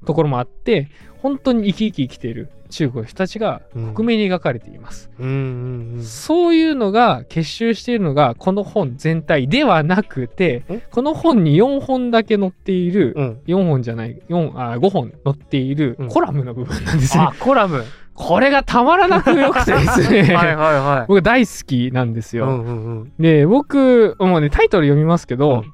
[0.05, 0.88] ところもあって
[1.19, 6.03] 本当に生き生き生きている中国の人たちが克明に描かれています、うんうんうん。
[6.03, 10.83] そういうのが結集しているのがこの本全体ではなくてえ？
[10.91, 13.41] この本に4本だけ載っている、うん。
[13.47, 16.09] 4本じゃない4あ5本載っているうん。
[16.09, 17.85] コラムの部分なんですね、あコラム。
[18.15, 20.23] これがたまらなく良くてですね。
[20.35, 21.07] はいはいはい。
[21.09, 23.12] 僕大好きなんですよ、うんうんうん。
[23.19, 25.73] で僕もうねタイトル読みますけど、うん。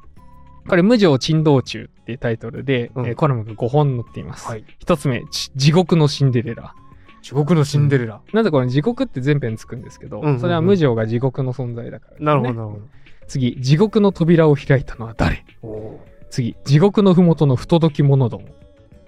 [0.68, 3.06] これ「無常珍道中」っていうタイトルで、うん。
[3.06, 4.64] えーコラムが5本載っています、はい。
[4.78, 6.74] 一つ目ち地獄のシンデレラ。
[7.20, 8.22] 地獄のシンデレラ。
[8.32, 10.40] なぜこれ地獄って全編つくんですけど、うんうんうん。
[10.40, 12.80] それは無常が地獄の存在だからなるほどなるほ
[13.26, 15.44] 次地獄の扉を開いたのは誰？
[15.62, 18.46] どお次地獄の麓の不届き者ども。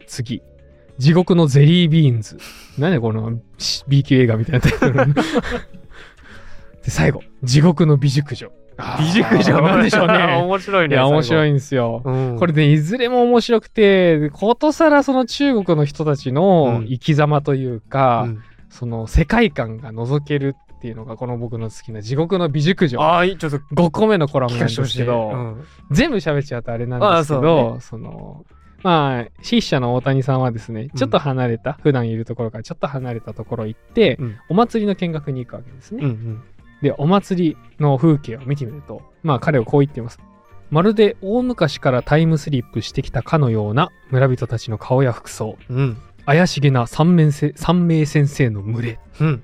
[0.07, 0.43] 次
[0.99, 2.37] 地獄のゼリービーンズ。
[2.77, 3.41] 何でこの
[3.89, 5.15] B 級映画みたいなタイトル？
[6.85, 8.51] で最後地獄の美熟女
[8.99, 10.15] 美熟女なんでしょうね。
[10.43, 12.37] 面白いいねや面白いいんですよ、うん。
[12.39, 16.87] これねいずれも面白くてことさらその中国の人たちのうん。
[16.87, 18.43] 生き様というか、うん。
[18.69, 23.01] その世界観が覗けるっていうのがこの僕の好きな地獄の美熟女。
[23.01, 23.59] ああいいちょっと。
[23.59, 25.65] 5個目のコラムなんですけど、うん。
[25.91, 28.45] 全部喋っちゃうとあれなんですけあどあその
[28.83, 34.37] まあ筆者の大谷さんはですねちょっと離れた、普段いるところからちょっと離れたところ行って、うん。
[34.49, 36.43] お祭りの見学に行くわけですね、うんうん
[36.83, 40.19] でお祭りの風景を見てみるとまあ彼はこう言っています。
[40.71, 45.57] まるで大昔からタイムスリップしてきたかのような村人たちの顔や服装。
[45.69, 45.97] うん。
[46.27, 48.99] 怪しげな三名せ三名先生の群れ。
[49.21, 49.43] うん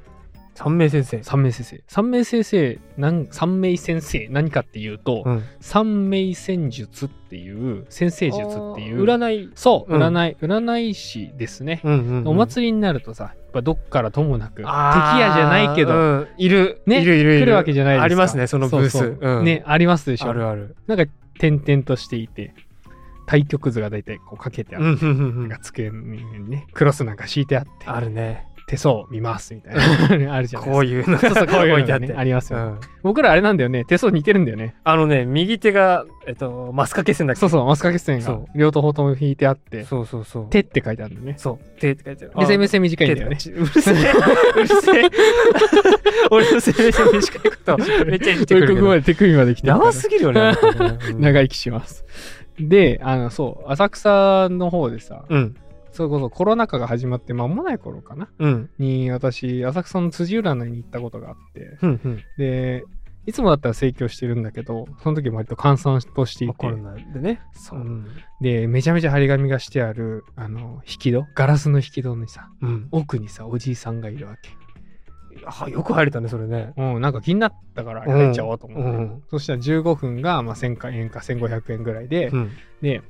[0.56, 1.22] 三名先生。
[1.22, 1.82] 三名先生。
[1.86, 5.44] 三名先生なん三名先生何かっていうと、うん。
[5.60, 9.50] 三名戦術っていう先生術っていう占い。
[9.54, 10.02] そううん。
[10.02, 12.28] 占い、占い師ですね、うんうんうん。
[12.28, 16.28] お祭りになるとさやっぱどっからともなく敵あー屋じゃないけど、うん。
[16.38, 16.80] いる。
[16.86, 17.40] ねいるいるいる。
[17.44, 18.04] 来るわけじゃないですか。
[18.04, 18.90] ありますねそのブース。
[18.92, 19.38] そうそう。
[19.38, 19.44] うん。
[19.44, 20.30] ねありますでしょ。
[20.30, 20.74] あるある。
[20.86, 21.04] なんか
[21.38, 22.54] 点々としていて
[23.26, 27.86] 対局図が大体こうかけてあって、うんなんか机にねクロスなんか敷いてあって。
[27.86, 29.80] あるね手相見ますみたいな。
[29.86, 30.60] あるじゃないですか。
[30.62, 31.18] こういうの。
[31.18, 32.78] そうそうこういうのがね置いてあってありますよ、うん。
[33.02, 33.84] 僕らあれなんだよね。
[33.84, 34.74] 手相似てるんだよね。
[34.82, 37.40] あのね右手がえっとマスカケ線だっけ？
[37.40, 40.46] そうそうマスカケ線が両方とも引いてあってそうそうそう。
[40.50, 41.34] 手って書いてあるんだよね。
[41.38, 41.80] そう。
[41.80, 42.32] 手って書いてある。
[42.36, 43.38] 目線目線短いんだよね。
[43.54, 43.94] うるせえ。
[44.56, 45.10] うるせえ。
[46.30, 48.74] 俺の生命線短いことめっちゃ言ってくるけど。
[48.74, 50.52] ここまで手首まで来て長すぎるよね。
[51.18, 52.04] 長生きします。
[52.58, 55.54] であのそう浅草の方でさうん
[55.96, 58.28] それこそコロナ禍が始まって間もない頃かな。
[58.38, 58.70] うん。
[58.78, 61.78] に私浅草の辻占いに行ったことがあって。
[61.82, 62.22] うんうん。
[62.36, 62.84] で
[63.24, 67.40] いつもだったら盛況してるんだけどその時割と閑散としていてまあコロナでね。
[67.54, 67.80] そう。
[67.80, 68.06] うん。
[68.42, 72.88] でめちゃめちゃ張り紙がしてあるあの引き戸ガラスの引き戸にさうん。
[72.90, 74.50] 奥にさおじいさんがいるわけ。
[75.44, 76.72] あよく入れたねそれね。
[76.76, 82.50] うんなんか気になったから入っちゃおうと思って、うんそしたら15分がまあ1000円か1500円ぐらいで、うん。
[82.82, 83.02] で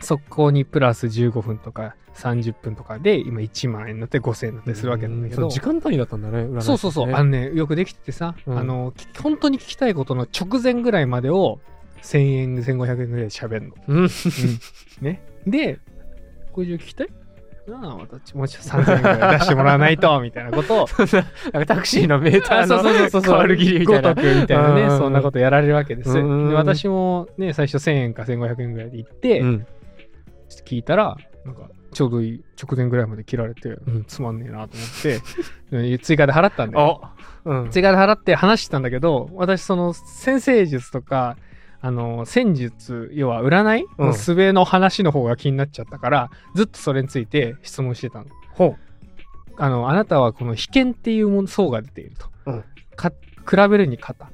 [0.00, 6.60] そこにプラス15分とか30分とかで今1万円になって5000円になってするわけなんだけど、う時間単位だったんだねね。
[6.62, 8.58] そうそうそう、あのねよくできててさ、うん。
[8.58, 11.60] あのき本当に聞きたいことの直前ぐらいまでを
[12.02, 14.10] 1000円1500円ぐらいで喋るの、うん。
[15.02, 15.22] ね。
[15.46, 15.78] で
[16.52, 17.08] これ以上聞きたい？
[17.68, 20.86] なあ私もうちょっと3000円ぐらい出してもらわないとみたいなことを。
[21.52, 24.14] なんかタクシーのメーターの変わる切りみたいな。
[24.14, 24.98] みたいなね、うん。
[24.98, 26.16] そんなことやられるわけです。
[26.16, 29.66] 私もね、最初1000円か1500円ぐらいで行って、うん
[30.64, 34.04] 聞いたら、なんかちょうどいい直前ぐらいまで切られて、ん。
[34.06, 35.20] つまんねえなと思って、
[35.70, 37.00] う ん追加で払ったんだよ。
[37.02, 37.14] あ。
[37.44, 37.70] うん。
[37.70, 41.36] 追加で払って話してたんだけど、私その先生術とか、
[41.80, 44.06] あの戦術要は占いうん。
[44.08, 48.26] の術の話の方が気になっちゃったから、ずっとそれについて質問してたの。
[48.52, 48.76] ほ
[49.58, 52.64] あのあなたはこの被験っていうもの層が出ていると、うん。
[52.94, 53.10] か
[53.48, 54.30] 比べるに肩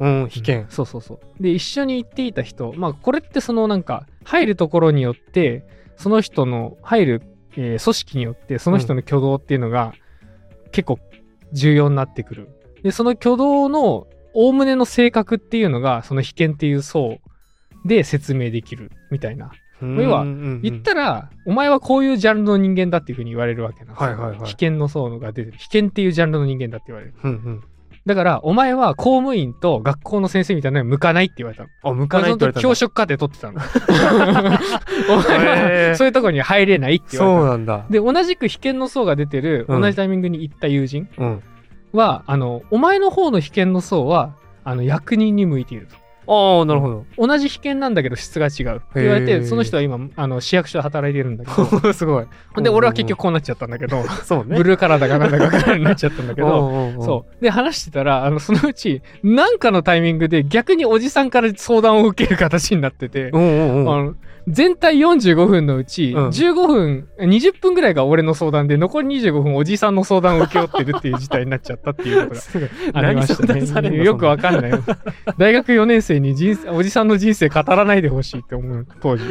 [0.00, 5.64] ううん被験そうそうそうで一緒に行っていた人まあこれってそのなんか入るところによって
[5.96, 7.22] その人の入る、
[7.56, 9.92] えー組織によってその人の挙動っていうのが
[10.72, 10.98] 結構
[11.52, 12.48] 重要になってくる。
[12.82, 17.18] で、その挙動のおおむねの性格っていうのが、その被験っていう層
[17.84, 19.52] で説明できるみたいな。
[19.82, 24.10] 要は言ったら、お前はこういうジャンルの人間だっていうふうに言われるわけなんですよ。
[24.10, 25.58] はいはいはい被験の層が出てる。
[25.58, 27.14] 被験っていうジャンルの人間だって言われる。
[27.22, 27.64] うんうん。
[28.06, 31.68] だから、お前は公務員と学校の先生みたいなのに向かないって言われたの。
[31.82, 33.60] あ、向かないって言われた教職課程取ってたの。
[35.10, 37.48] お前はそういうところに入れないって言われたの。
[37.48, 37.86] そうなんだ。
[37.90, 41.42] で、同じく被験の層が出てる、うん同じタイミングに行った友人うん。
[41.92, 44.34] は、あの、お前の方の被験の層は、
[44.64, 45.96] あの、役人に向いていると。
[46.26, 47.06] ああ、なるほど。
[47.16, 52.26] 同じ被験なんだけど質が違うって言われて、その人は今、あの、市役所で働いてるんだけど、 すごい。
[52.62, 54.56] で、俺は結局こうなっちゃったんだけど、 そうね。
[54.56, 56.48] ブルーカラーだかなんだか分からないようになっちゃったんだけど、
[56.96, 57.42] どそう。
[57.42, 63.32] で、話してたら、あの、そのうち、なんかのタイミングで逆におじさんから相談を受ける形になってて、
[64.48, 72.68] 全体45分のうち、うん15分、20分ぐらいが俺の相談で、残り25分おじさんの相談を請け負ってるっていう事態になっちゃったっていうことが。
[72.94, 73.90] ありましたね。
[73.90, 74.04] の？
[74.04, 74.72] よくわかんない。
[75.38, 79.24] 大学4年生に人生おじさんの人生語らないでほしいって思う、当時。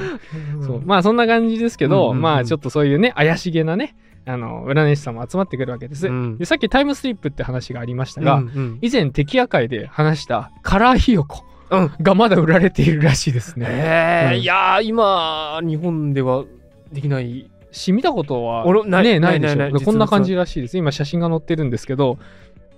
[0.66, 0.82] そう。
[0.86, 6.08] まあ、そんな感じですけど、うんうんうんまあ、ちょっとそういうね、怪しげなね、あの、占い師さんも集まってくるわけです。
[6.08, 11.92] うんでさっきタイムスリップって話がありましたうんが、うん以前、敵屋会で話したカラーひよこうん。
[12.02, 13.66] がまだ売られているらしいですね。
[13.70, 16.46] ええ、うんいやー、今、日本では
[16.92, 17.50] できない。
[17.72, 20.78] し、見たことは俺ないねないでしょこんな感じらしいです。
[20.78, 22.18] 今写真が載ってるんですけど、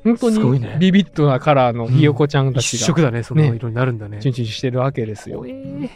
[0.03, 4.19] 本当にビビッドなカラーのひよこちゃんた一ちが、色だね、そのね色になるんだね。
[4.19, 5.43] チュンチュンしてるわけですよ。
[5.47, 5.89] えー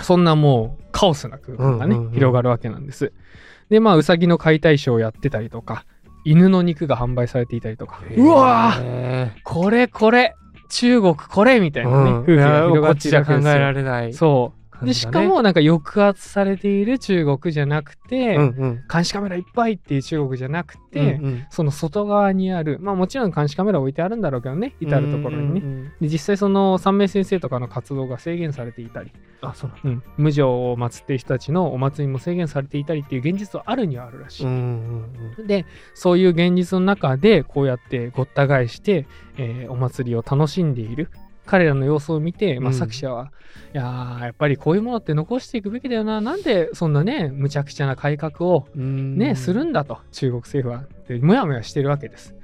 [0.00, 3.12] そんなもうカオスな空間がね、うんうんうん広がるわけなんです。
[3.68, 5.86] で、まあ、うさぎの解体ショーをやってたりとか、
[6.24, 8.74] 犬の肉が販売されていたりとか、うわ
[9.44, 10.34] これこれ
[10.68, 14.12] 中国これみたいなね、うん風景が広がっていちじゃ考えるわけですよられない。
[14.12, 14.61] そう。
[14.84, 18.84] ねしかもなんか抑圧されている中国じゃなくて、うんうん。
[18.92, 25.60] 監視カメラいっぱいっていう中国じゃなくて、うんうんその外側にある、まあもちろん監視カメラ置いてあるんだろうけどね、至るところにね。
[25.60, 29.70] うんうんうんで実際その三名先生とかの活動が制限されていたり、あ、そう。
[29.84, 34.46] うん、無常を祀っている人たちのお祭りも制限されていたりっていう現実はあるにはあるらしい。
[34.46, 35.04] うん
[35.38, 41.10] うんでそういう現実の中でこうやってごった返して、えーお祭りを楽しんでいる
[41.52, 43.30] 彼らの様子を見て、まあ、うん作者は、
[43.74, 49.18] いやーやっぱりこういうものって残していくべきだよななんでそんなねむちゃくちゃな改革をうん。
[49.18, 52.34] ね、するんだと中国政府はでもやもやしてるわけです。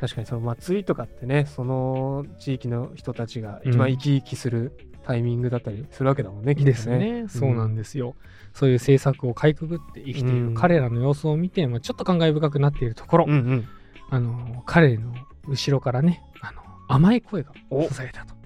[0.00, 4.72] 確かにその祭りとかってね、その地域の人たちが一番生き生きする
[5.04, 6.72] タイミングだったりするわけだもんね、きっとね。
[6.72, 8.16] ですね、そうなんですよ。
[8.52, 13.68] そういう政策をかいくぐって生きているうん彼らの様子を見て、まあ、ちょっと感慨深くなっているところ、うんうん。
[14.10, 15.14] あの彼の
[15.46, 18.39] 後ろからねあの甘い声がおされたと。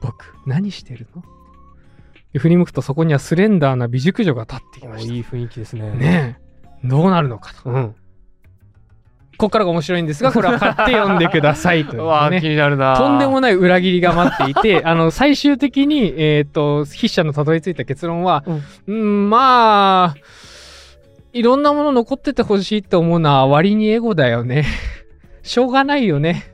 [0.00, 1.22] 僕何してるの？
[2.32, 5.12] で振り向くとそこにはスレンダーな美熟女が立ってきました。
[5.12, 5.90] おいい雰囲気ですね。。
[5.90, 6.38] ね
[6.84, 7.70] えどうなるのかと。
[7.70, 7.94] うん。
[9.40, 12.96] ここからが面白いんですがこれは買って読んでくださいという うわ気になるな。
[12.98, 18.44] とんでもない裏切りが待っていて、 あの、最終的に、えっ、と、筆者のたどり着いた結論は、
[18.86, 20.14] うん、まあ、
[21.32, 24.66] いろんなもの残っててほしいって思うのは割にエゴだよね。
[25.42, 26.49] しょうがないよね。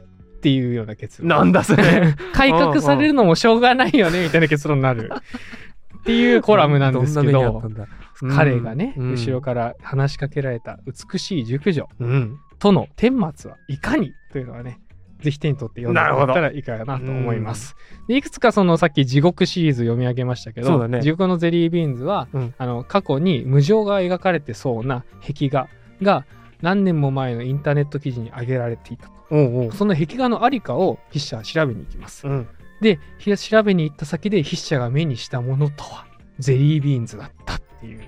[0.47, 1.29] っていうような結論。
[1.29, 2.15] なんだそれ。
[2.33, 5.11] 改革されるのもしょうがないよね、みたいな結論になる。
[5.99, 12.39] っていうコラムなんですけどどん彼がね、うん後ろから話しかけられた美しい熟女うん。
[12.61, 14.79] との顛末はいかにというのはね、
[15.21, 17.75] ぜひ手に取って読んでもらったらいいかなと思います。
[18.07, 25.69] でいくつかそのさっき地獄シリーズ読み上げましたけど、ね地獄のゼリービーンズは、うんあの過去に無常が描かれてそうな壁画
[26.03, 26.25] が
[26.63, 29.16] 何年も前のインターネット記事に上げられていたと。
[29.31, 29.73] おうおう。
[29.73, 32.27] その壁画のありかを筆者は調べに行きます。
[32.27, 32.49] うん。
[32.81, 36.07] で、ひ調べに行った先で筆者が目にしたものとは、
[36.39, 38.01] ゼリービーンズだったっていう。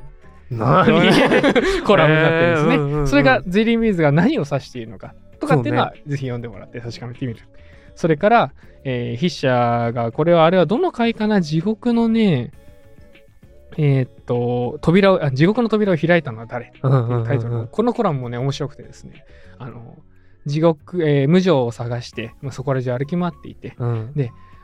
[0.51, 0.87] 何？
[1.85, 7.41] コラムになってるんですね、えーうんうんうんそれがゼリービーンズが何を指しているのかとかっていうのは、ぜひ読んでもらって確かめてみる。
[7.95, 8.53] それから、
[8.85, 12.53] えー筆者が、これはあれはどの回かな地獄のね、
[13.77, 19.25] えーっと、扉をあ、地獄の扉を開いたのは誰ってうんうんうんうんいうタイトルのこのコラムもね、面白くてですね、
[19.59, 19.97] あの、
[20.49, 24.13] 地獄、えー無常を探して、まあ、そこら中歩き回っていて、うん。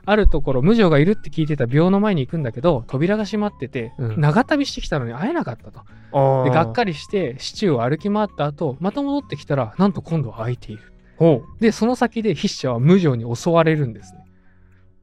[0.06, 5.80] あるところ、無常がいるって聞いてた廟の前に行くんだけど、扉が閉まってて、うん長旅してきたのに会えなかったと。
[6.12, 6.92] あで、がっかり。
[6.92, 10.82] りして、市中を歩き回った後、また戻ってきたら、なんと今度は空いている。
[11.16, 14.24] ほで、その先で筆者は無常に襲われるんですね。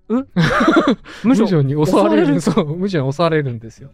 [0.10, 0.28] う。
[1.24, 1.62] 無常？
[1.62, 2.40] に襲われる。
[2.40, 3.90] 襲そう、無常に襲われるんですよ。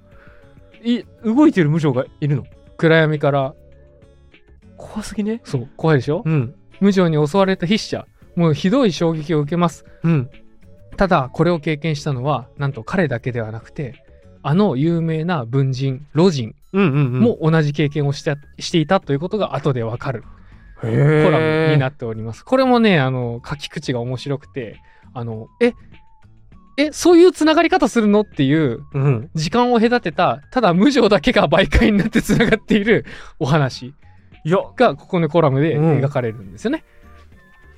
[0.84, 2.44] い動いてる無常がいるの？
[2.78, 3.56] 暗闇から、
[4.78, 5.42] 怖すぎね。
[5.44, 6.56] そう、怖いでしょ、うん。
[6.80, 9.86] 無常に襲われた筆者、もうひどい衝撃を受けます。
[10.04, 10.30] うん。
[10.96, 14.04] ただ、これを経験したのは、なんと彼だけではなくて、
[14.44, 16.56] あの有名な文人、魯人。
[16.74, 20.24] も同じ経験をしたしていたということが後でわかる。
[20.80, 22.46] ココラムになっております。
[22.46, 24.80] これもね、あの、書き口が面白くて、
[25.14, 25.74] あの、え、
[26.78, 29.30] え、そういうつながり方するのっていううん。
[29.34, 33.06] 時間を隔てた、ただ無常だけが媒介になってつながっている
[33.40, 33.96] お話
[34.48, 36.86] いや、が、ここのコラムでうん描かれるんですよね。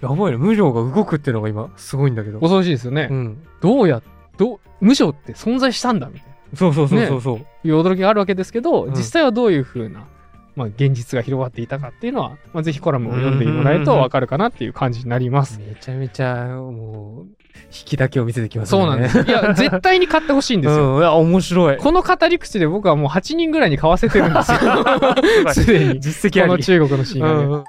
[0.02, 0.38] やばいね。
[0.38, 2.40] 無常が動くっていうのが今、すごいんだけど。
[2.40, 3.08] 恐ろしいですよね。
[3.10, 3.44] うん。
[3.60, 4.04] どうや、
[4.38, 6.58] どう、無常って存在したんだみたいな。
[6.58, 7.68] そうそうそうそうそう。
[7.68, 10.08] いう驚きがあるわけですけど、うん実際はどういうふうな、
[10.56, 15.60] まあ、現実が広がっていたかっていうのは、まあ、ぜひコラムを読んでもらえるとわかるかなっていう感じになります。
[15.60, 18.82] めちゃめちゃ、もう、引きだけを見せてきますね。
[18.82, 19.22] そうなんです。
[19.22, 20.96] いや、 絶対に買ってほしいんですよ。
[20.96, 21.00] うん。
[21.00, 21.78] いや、面白い。
[21.78, 24.58] この語り口で僕はもう8人ぐらいに買わせてるんですよ。
[25.54, 26.00] すでに。
[26.00, 26.52] 実績あり。
[26.52, 27.34] この中国のシーンがね。
[27.34, 27.64] うんうん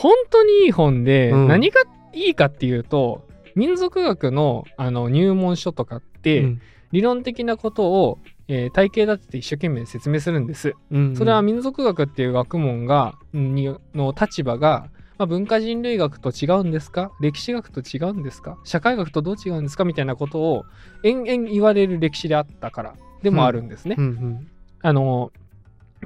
[0.00, 1.80] 本当にいい本で、うん何が
[2.12, 10.74] いいかっていうと、民族学のあの入門書とかって、うん理論的なことを、えー体系立てて一生懸命説明するんです。
[10.90, 17.12] うんそれは民族学っていう学問がにの立場が、まあ、文化人類学と違うんですか？
[17.20, 18.56] 歴史学と違うんですか？
[18.64, 19.84] 社会学とどう違うんですか？
[19.84, 20.64] みたいなことを
[21.02, 23.96] 延々言われる歴史であったからでもあるんですね。
[23.98, 24.48] うんうん
[24.80, 25.32] あの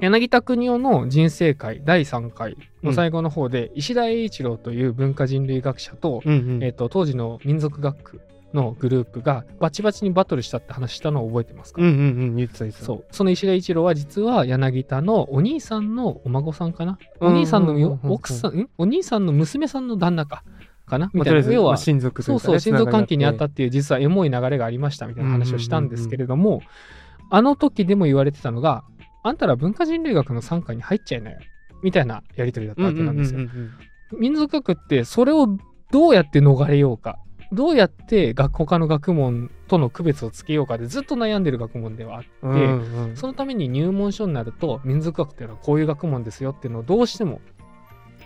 [0.01, 6.63] 柳田国夫の人生会第3回の最後の方で、石田栄一郎という文化人類学者と,、うんうん。
[6.63, 8.19] えっと当時の民族学
[8.53, 11.99] のグループがバチバチにバトルしたって話したのを覚えてますか、うんうんう
[12.31, 12.85] ん言ってた言ってた。
[12.85, 13.05] そう。
[13.11, 18.57] その石田一郎は実は柳田のお兄さんのお孫さんかな、うんお兄さんの奥さん？
[18.57, 18.69] ん？
[18.77, 20.43] お兄さんの娘さんの旦那か。
[20.85, 26.61] かなみまあたいな、要はとりあえずまあ親族とそいうそう親族関係にあったつっていう実はエモい流れがありましたみたいな話をしたんですけれども、
[27.29, 28.83] あの時でも言われてたのが
[29.23, 31.39] あんたら文化人類学の傘下に入っちゃいなよ。
[31.81, 33.39] みたいなやり取りだったわけなんですよ。
[34.19, 35.47] 民族学ってそれを
[35.91, 37.17] どうやって逃れようか
[37.53, 43.09] どうやって学他の学問との区別をつけようかでずっと悩んでる学問ではあって、うんうん。
[43.09, 47.41] うんそのために入門書になると民族学っていうのはこういう学問ですよっていうのをどうしても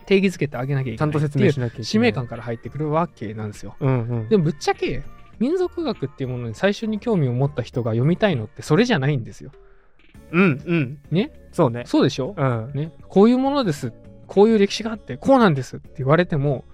[0.05, 1.85] 定義づけてあげなきゃいちゃんとけないっていう説明しなきゃいけない。
[1.85, 3.75] 使命感から入ってくるわけなんですよ。
[3.79, 3.89] うん。
[3.89, 5.03] うんでもぶっちゃけ
[5.39, 9.51] 民族学っていうものに最初に興味を持った人が読みたいのってそれじゃないんですよ。
[10.31, 10.99] うんうん。
[11.11, 11.31] ね？
[11.51, 11.83] そうね。
[11.85, 12.71] そうでしょ、うん。
[12.73, 13.93] ね、こういうものです。
[14.25, 16.65] こういう歴史があってこうなんですって言われても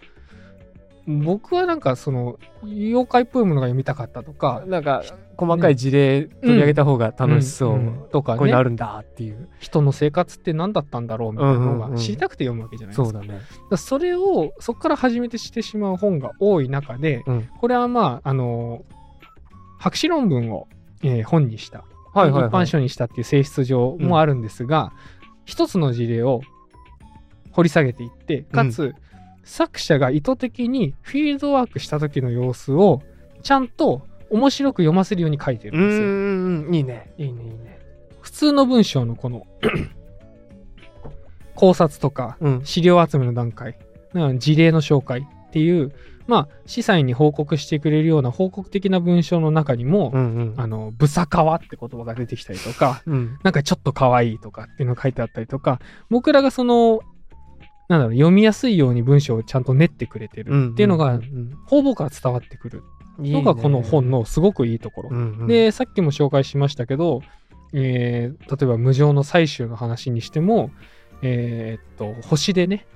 [1.07, 5.03] 僕はなんかその妖怪っぽいものが読みたかったとかなんか
[5.37, 8.39] 細かい事例取り上げた方が楽しそう、んんとかね。
[8.39, 9.49] こういうのあるんだっていう。
[9.59, 11.91] 人の生活って何だったんだろうみたいなのうんうんうん。
[11.95, 13.19] が知りたくて読むわけじゃないですか。
[13.19, 13.27] そう
[13.69, 17.49] だそれをそこから始めてしてしまう本が多い中で、うん。
[17.59, 18.85] これはまああの
[19.79, 20.67] 博士論文を、
[21.03, 24.93] えー本にした、はいはい、はい、一般書にしたっていう性質上もあるんですが、
[25.45, 26.41] 一つの事例を
[27.51, 28.93] 掘り下げていってかつ、
[29.43, 33.01] 作者が意図的にフィールドワークした時の様子を
[33.41, 36.06] ちゃんと面白く読ませるように書いてるうんですよ。
[36.08, 36.75] んうん。
[36.75, 37.13] いいね。
[37.17, 37.79] いいねいいね。
[38.21, 39.45] 普通の文章のこの
[41.56, 42.62] 考察とかうん。
[42.65, 43.77] 資料集めの段階
[44.13, 45.93] うん事例の紹介っていう
[46.25, 50.53] まあ司祭に報告してくれるような報告的な文章の中にも、うんうん。
[50.58, 53.38] あのブサカワって言葉が出てきたりとかうん。
[53.43, 55.79] なんかちょっと可愛いとかっていうのが書いてあったりとか
[56.10, 57.01] 僕らがその
[57.89, 61.22] なんだろう読みやすいように文章をちゃんと練ってくれてるっていうのがん
[61.65, 62.80] 方々から伝わってくる。
[62.80, 65.10] うんのがこの本のすごくいいところ。
[65.12, 67.22] うんうんでさっきも紹介しましたけど、
[67.72, 70.72] えー例えば無常の採集の話にしても、
[71.22, 72.88] えーっと星でね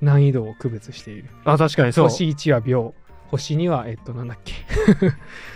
[0.00, 1.28] 難易度を区別している。
[1.44, 2.08] あ確かにそう。
[2.08, 2.94] 星1は秒。
[3.28, 4.54] 星2はえっとなんだっけ。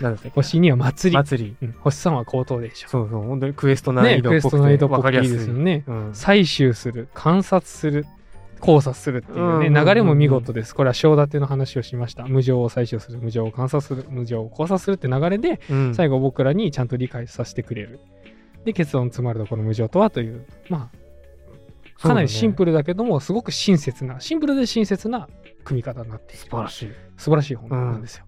[0.01, 0.29] なんだっけ。
[0.35, 1.55] 星2は祭り、祭り。
[1.61, 1.75] うん。
[1.79, 2.87] 星3は高等でしょ。
[2.87, 3.21] そうそう。
[3.23, 5.33] 本当にクエスト難易度ねクエスト難易度っぽくていいわかりやすい。
[5.33, 6.09] ですよねうん。
[6.11, 7.09] 採集する。
[7.13, 8.05] 観察する
[8.59, 10.73] 考察するっていうね、流れも見事です。
[10.73, 12.25] これは章立ての話をしました。
[12.25, 13.19] 無常を採集する。
[13.19, 14.05] 無常を観察する。
[14.09, 15.95] 無常を考察するって流れでうん。
[15.95, 17.99] 最後僕らにちゃんと理解させてくれる。
[18.63, 20.45] で結論つまるとこの無常とはという。
[20.69, 25.29] まあかなりシンプルだけども、すごく親切なシンプルで親切な
[25.63, 26.43] 組み方になっている。
[26.43, 26.89] 素晴らしい。
[27.17, 28.25] 素晴らしい本なんですよ。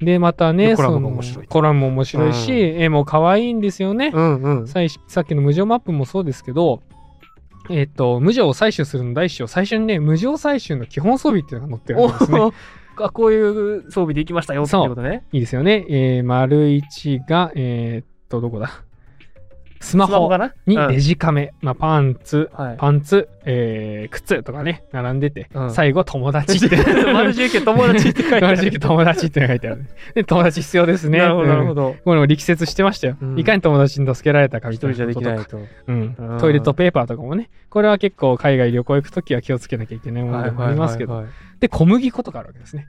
[0.00, 1.46] でまたねでコラムもその面白い。
[1.46, 2.80] コラムも面白いし、うん。
[2.82, 4.10] 絵も可愛いんですよね。
[4.12, 4.68] うんうん。
[4.68, 6.82] さいさっきの無常マップもそうですけど
[7.70, 9.46] えっ、と無常を採取するの第一章。
[9.46, 12.40] 最初にね無常採集の基本装備っていうのが載ってるんですね。
[12.40, 12.52] お
[13.04, 15.24] あ こういう装備で行きましたよってそうことね。
[15.32, 15.86] いいですよね。
[15.88, 18.82] えー、丸1がえっとどこだ？
[19.82, 20.30] スマホ
[20.66, 26.76] にうんデジカメ、まあ、パンツ、はいパンツ、えー靴とかね、並んでて、うん最後友達って。
[27.12, 29.86] 丸十九友達って書いてあるマルジ友達って書いてある。
[30.14, 31.18] で、友達必要ですね。
[31.18, 31.74] なるほどなるほど。
[31.74, 33.16] どこれも力説してましたよ。
[33.20, 35.58] うんいかに友達に助けられたかみ一たい人じゃできないと
[35.88, 37.50] うんうんトイレットペーパーとかもね。
[37.68, 41.24] これは結構海外旅行行くときは気をつけなきゃいけないものでもありますけど。
[41.58, 42.86] で、小麦粉とかあるわけですね。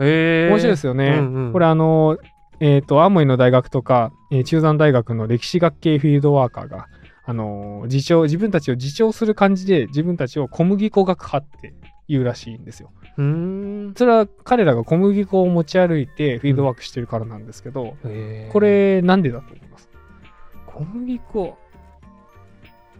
[0.00, 1.20] 面白いですよね。
[1.52, 2.18] これあの、
[2.60, 6.86] えっ、と、アモイの大学とか、えー中山大学の歴史学系フィールドワーカーが、
[7.24, 11.74] あのー自重自分たちを自重する感じで自分たちを小麦粉学派って
[12.08, 12.92] 言うらしいんですよ。
[13.16, 13.24] うー
[13.90, 13.94] ん。
[13.96, 19.88] それは彼らが小麦粉を持ち歩いてフィードバックしてるからなんですけど、えーこれなんでだと思います？
[20.66, 21.58] 小麦粉。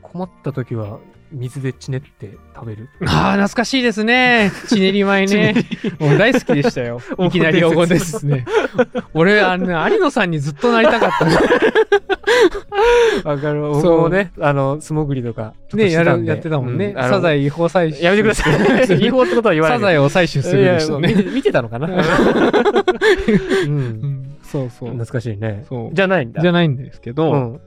[0.03, 1.01] 困った時は
[1.35, 2.89] 水でちねって食べる。
[3.07, 5.55] ああ懐かしいですねちねり米ね
[5.99, 8.45] もう大好きでしたよ いきなり黄金ですね
[9.13, 11.27] 俺あのね有野さんにずっとなりたかった
[13.25, 13.61] わかる。
[13.63, 16.03] 僕そうもね、あの、素潜りとかとねや。
[16.05, 18.51] るやってたもんね、うあのサザエ違法採取やめてくださ
[18.95, 19.01] い。
[19.01, 19.85] 違法ってことは言わないで。
[19.85, 21.91] サザエを採取する人ね見てたのかなう。
[23.67, 25.65] うんんそうそう懐かしいね。
[25.69, 26.43] そうじゃないんだ。
[26.43, 27.61] じゃないんですけど、うん。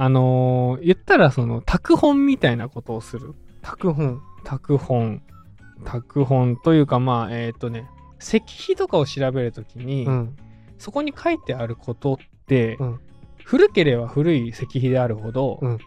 [0.00, 4.22] あのー言ったらその拓本みたいなことをする拓本。
[4.44, 5.22] 拓本
[5.84, 7.86] 拓本というかまあえっ、とね
[8.20, 10.36] 石碑とかを調べるときに、うん。
[10.78, 13.00] そこに書いてあることって、うん
[13.44, 15.78] 古ければ古い石碑であるほど、うん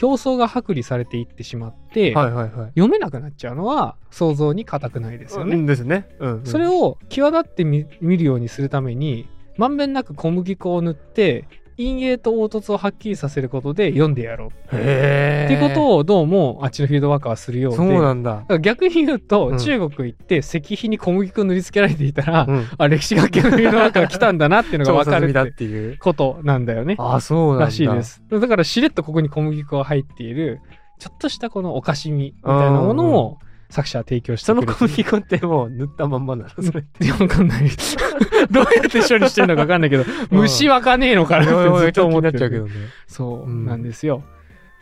[0.00, 2.50] 表層が剥離されていってしまって、はいはいはい。
[2.68, 5.56] 読めなくなっちゃうのは想像に難くないですよね。
[5.56, 6.08] うんですね。
[6.20, 6.46] うんうん。
[6.46, 11.44] それを際立ってみ見るようにするためにまんべんなく小麦粉を塗って
[11.80, 15.90] 陰影と凹凸をはっきりさせることで読んでやろうへっていうことを。
[15.96, 22.66] をどうもあっちのフィードバッカーはするようでそうなんだ逆に言うと、うん中国行って石碑に小麦粉塗りつけられていたら、うん。
[22.78, 25.98] あ歴史学系のフィードバッカーが来たんだなっていうのが 調分かるってていう。
[25.98, 26.96] ことなんだよね。
[26.98, 27.64] あ、そうなんだ。
[27.66, 28.02] らしいで。
[28.02, 28.22] す。
[28.30, 30.60] だからしれっとここに小麦粉が入っている
[30.98, 33.38] ちょっとしたこのお菓子みみたいなものを
[33.70, 36.84] 作者は提供してその小麦粉ってもう塗ったまんまなのそれ。
[37.00, 37.70] いやわかんない。
[38.50, 42.70] どうやって処理してるのかわかんないけど、うん虫わかねえのかなってずっと思っちゃうけどね。
[43.06, 44.22] そううんなんですよ。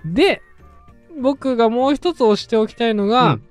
[0.04, 0.42] で、
[1.20, 3.42] 僕がもう一つ押しておきたいのが、うん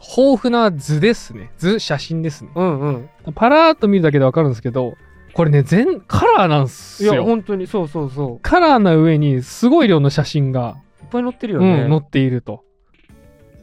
[0.00, 1.50] 豊富な図ですね。
[1.58, 2.50] 図、写真ですね。
[2.54, 3.08] うんうん。
[3.34, 4.94] パラーっと見るだけでわかるんですけど、
[5.34, 7.24] これね、全、カラーなんすいや、よ。
[7.24, 8.40] 本当にそうそうそう。
[8.40, 11.86] カラーな上にすごい量の写真が、いっぱい載ってるようね。
[11.86, 12.64] ん、載っていると。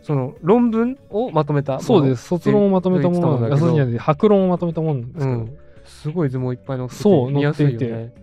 [0.06, 1.80] その論文をまとめた。
[1.80, 2.28] そうです。
[2.28, 5.58] 卒論をまとめたものなんだけど白論をまとめたものなんですけど、うん。
[5.86, 7.02] すごい図もいっぱい載ってて。
[7.02, 8.14] そうていね。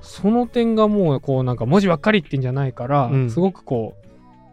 [0.00, 4.08] その点がもうこうなんか文字ばっかりってんじゃないから、うんすごくこう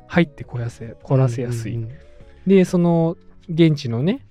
[0.07, 1.89] 入ってこやせこらせやすい、うんうん
[2.47, 3.15] でその
[3.47, 4.25] 現地のね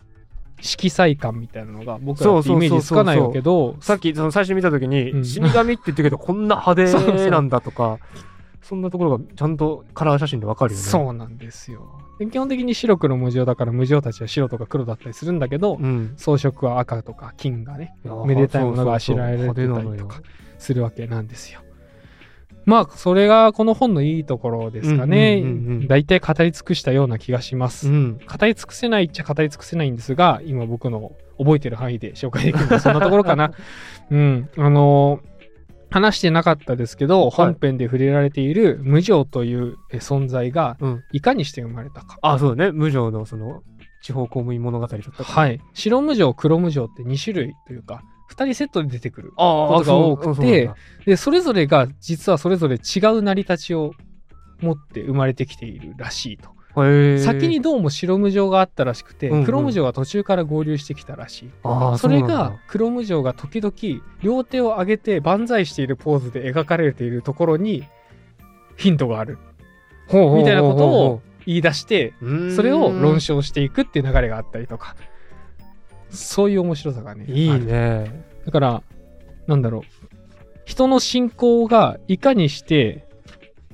[0.61, 7.99] 色彩感みたいなのが僕らそうそうそうそうってイメージつかないわけどさっきその最初見た時に、うん死神って言ってるけどこんな派手なんだとか
[8.69, 10.85] そんなところがちゃんとカラー写真でわかるよね。
[10.85, 16.13] そうなんですよで基本的に白黒無常だから無常たちは白とか黒だったりするんだけど、うん。
[16.19, 17.97] 装飾は赤とか金がね
[18.27, 20.21] めでたいものがあしらえられてたりとか
[20.59, 21.63] するわけなんですよ。
[22.67, 25.41] まあそれがこの本のいいところですかね。
[25.43, 26.05] うんうんうん語り
[26.53, 27.89] 尽くしたような気がします。
[27.89, 28.19] うん。
[28.19, 33.53] 語り尽くせないっちゃ語り尽くせないんですが今僕の覚えてる範囲で紹介できるのはそんなところかな。
[34.11, 34.51] うん。
[34.59, 35.38] あのー
[35.91, 41.05] 話してなかったですけど、本編で触れられている無常というえ存在がうん。
[41.13, 42.19] いかにして生まれたか。
[42.23, 42.73] あ、そうだね。
[42.73, 43.63] 無常のその
[44.03, 45.25] 地方公務員物語だったから。
[45.25, 45.61] はい。
[45.75, 49.33] 白無常、黒無常って2種類というか、2人セットで出てくる。
[49.37, 50.77] あことが多くてそうそうなんだ
[51.07, 53.93] で、それぞれが実はそれぞれ違う成り立ちを
[54.61, 56.51] 持って生まれてきているらしいと。
[56.75, 59.45] 先にどうも白無常があったらしくて、うんうん。
[59.45, 61.51] 黒無常が途中から合流してきたらしい。
[61.99, 67.85] それが黒無常が時々両手を上げて万歳しているポーズで描かれているところに
[68.77, 69.39] ヒントがある。
[70.13, 72.15] みたいなことを言い出して
[72.55, 74.95] それを論証していくっていう流れがあったりとか。
[76.11, 78.25] そういう面白さがねいいね。
[78.47, 78.83] だから
[79.47, 79.83] なんだろう。
[80.65, 83.08] 人の信仰がいかにして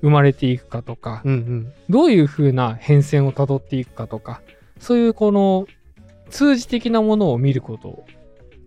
[0.04, 1.72] 生まれていくかとかうんうん。
[1.88, 4.42] どういう風な変遷をたどっていくかとか
[4.78, 5.66] そういうこの
[6.28, 8.04] 通じ的なものを見ること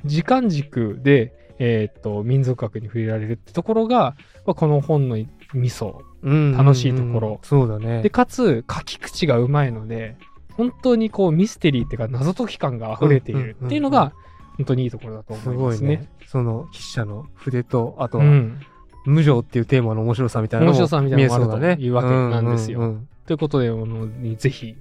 [0.04, 4.16] 時間軸で、えーっと民族学に触れられるってところが
[4.46, 8.02] まあこの本の味噌うん楽しいところそうだね。
[8.02, 10.18] でかつ書き口がうまいので
[10.54, 14.14] 本当にこうミステリーっていうか謎解き感が溢れているっていうのが
[14.58, 15.88] 本当にいいところだとす思いますね。
[15.88, 16.10] ごいね。
[16.26, 18.60] その筆者の筆と、あとは、うん、
[19.08, 24.78] 無常っていうテーマの面白さみたいなのも面白さみたいなのもあるというわけなんですようんうんうんということで、あのぜひ、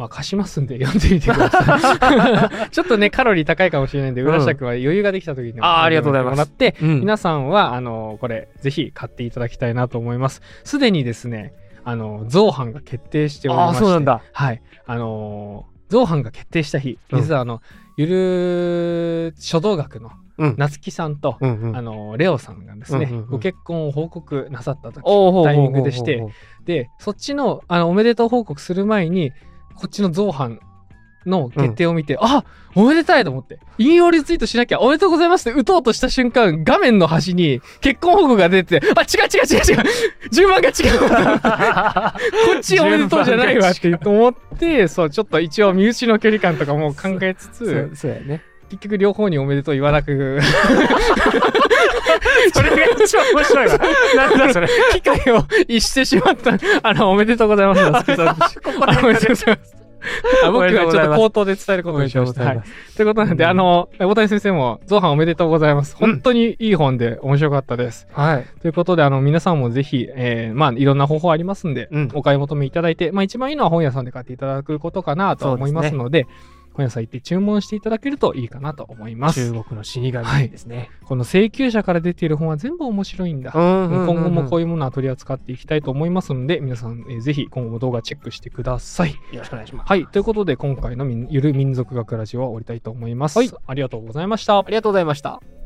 [0.00, 2.70] まあ、貸しますんで読んでみてください。
[2.74, 10.42] ちょっとね、カロリー高いかもしれないんで、うん浦下君は余裕ができた時にあーありがとうございますもらって、うん皆さんは、あの、これ、ぜひ買っていただきたいなと思います。
[10.64, 11.52] すでにですね、
[11.84, 14.22] あの、造反が決定しておりまして、そうなんだ。
[14.32, 14.62] はい。
[14.86, 17.62] あのー造反が決定した日、うん実はあの、
[17.96, 18.06] ゆ
[19.32, 20.27] る書道学のうん。
[20.56, 21.76] 夏木さんと、うんうん。
[21.76, 23.30] あのレオさんがですね、うんうんうん。
[23.30, 25.04] ご結婚を報告なさった時
[25.44, 26.24] タイミングでして
[26.64, 29.32] でそっちのあのおめでとう報告する前に
[29.74, 30.60] こっちの造反
[31.26, 39.84] の決定を見て、あおめでたいと思って、引用リツイートしなきゃ、おめでとうございますって打とうとした瞬間、画面の端に結婚報告が出て、あ、違う違う違う違う
[40.30, 40.98] 順番が違う。
[42.54, 48.42] こっちおめでとうじゃないわって思って、そう、ちょっと一応身内の距離感とかも考えつそつう、そうやね。
[48.68, 50.40] 結局両方におめでとう言わなく、
[52.52, 53.78] それが一番面白いわ。
[54.16, 54.68] なんだそれ。
[54.94, 57.80] 機会を逸してしまった、あの、おめでとうございます。
[57.82, 58.04] あ
[59.02, 59.78] おめでとうございます。
[60.44, 62.44] あ僕がちょっと口頭で伝えることにしました。
[62.44, 62.62] はい。
[62.96, 65.96] ということなんで、うんあの、大谷先生も、造反おめでとうございます。
[65.96, 68.06] 本当にいい本で面白かったです。
[68.12, 68.46] はい。
[68.60, 76.26] ということで、あの、皆さんもぜひ、えー、まあ、いろんな方法ありますんで、うんお買い求めいただいて、まあ、一番いいのは本屋さんで買っていただくことかなと思いますので、
[76.78, 79.52] 本屋さん行って注文していただけるといいかなと思います。
[79.52, 80.90] 中国の死神ですね。
[81.04, 83.50] この請求者から出ている本は全部面白いんだ。
[83.50, 89.10] 今後もこういいうものは取り扱っていきたいと思いますので、皆さん、えーぜひ今後も動画チェックしてください。
[89.32, 89.34] う。
[89.34, 89.88] よろしくお願いします。
[89.88, 90.06] はい。
[90.06, 93.38] ということで、今回のゆる民族学ラジオは終わりたいと思います。
[93.38, 94.64] ありがとうございましたあ。
[94.68, 95.57] りがとうございました。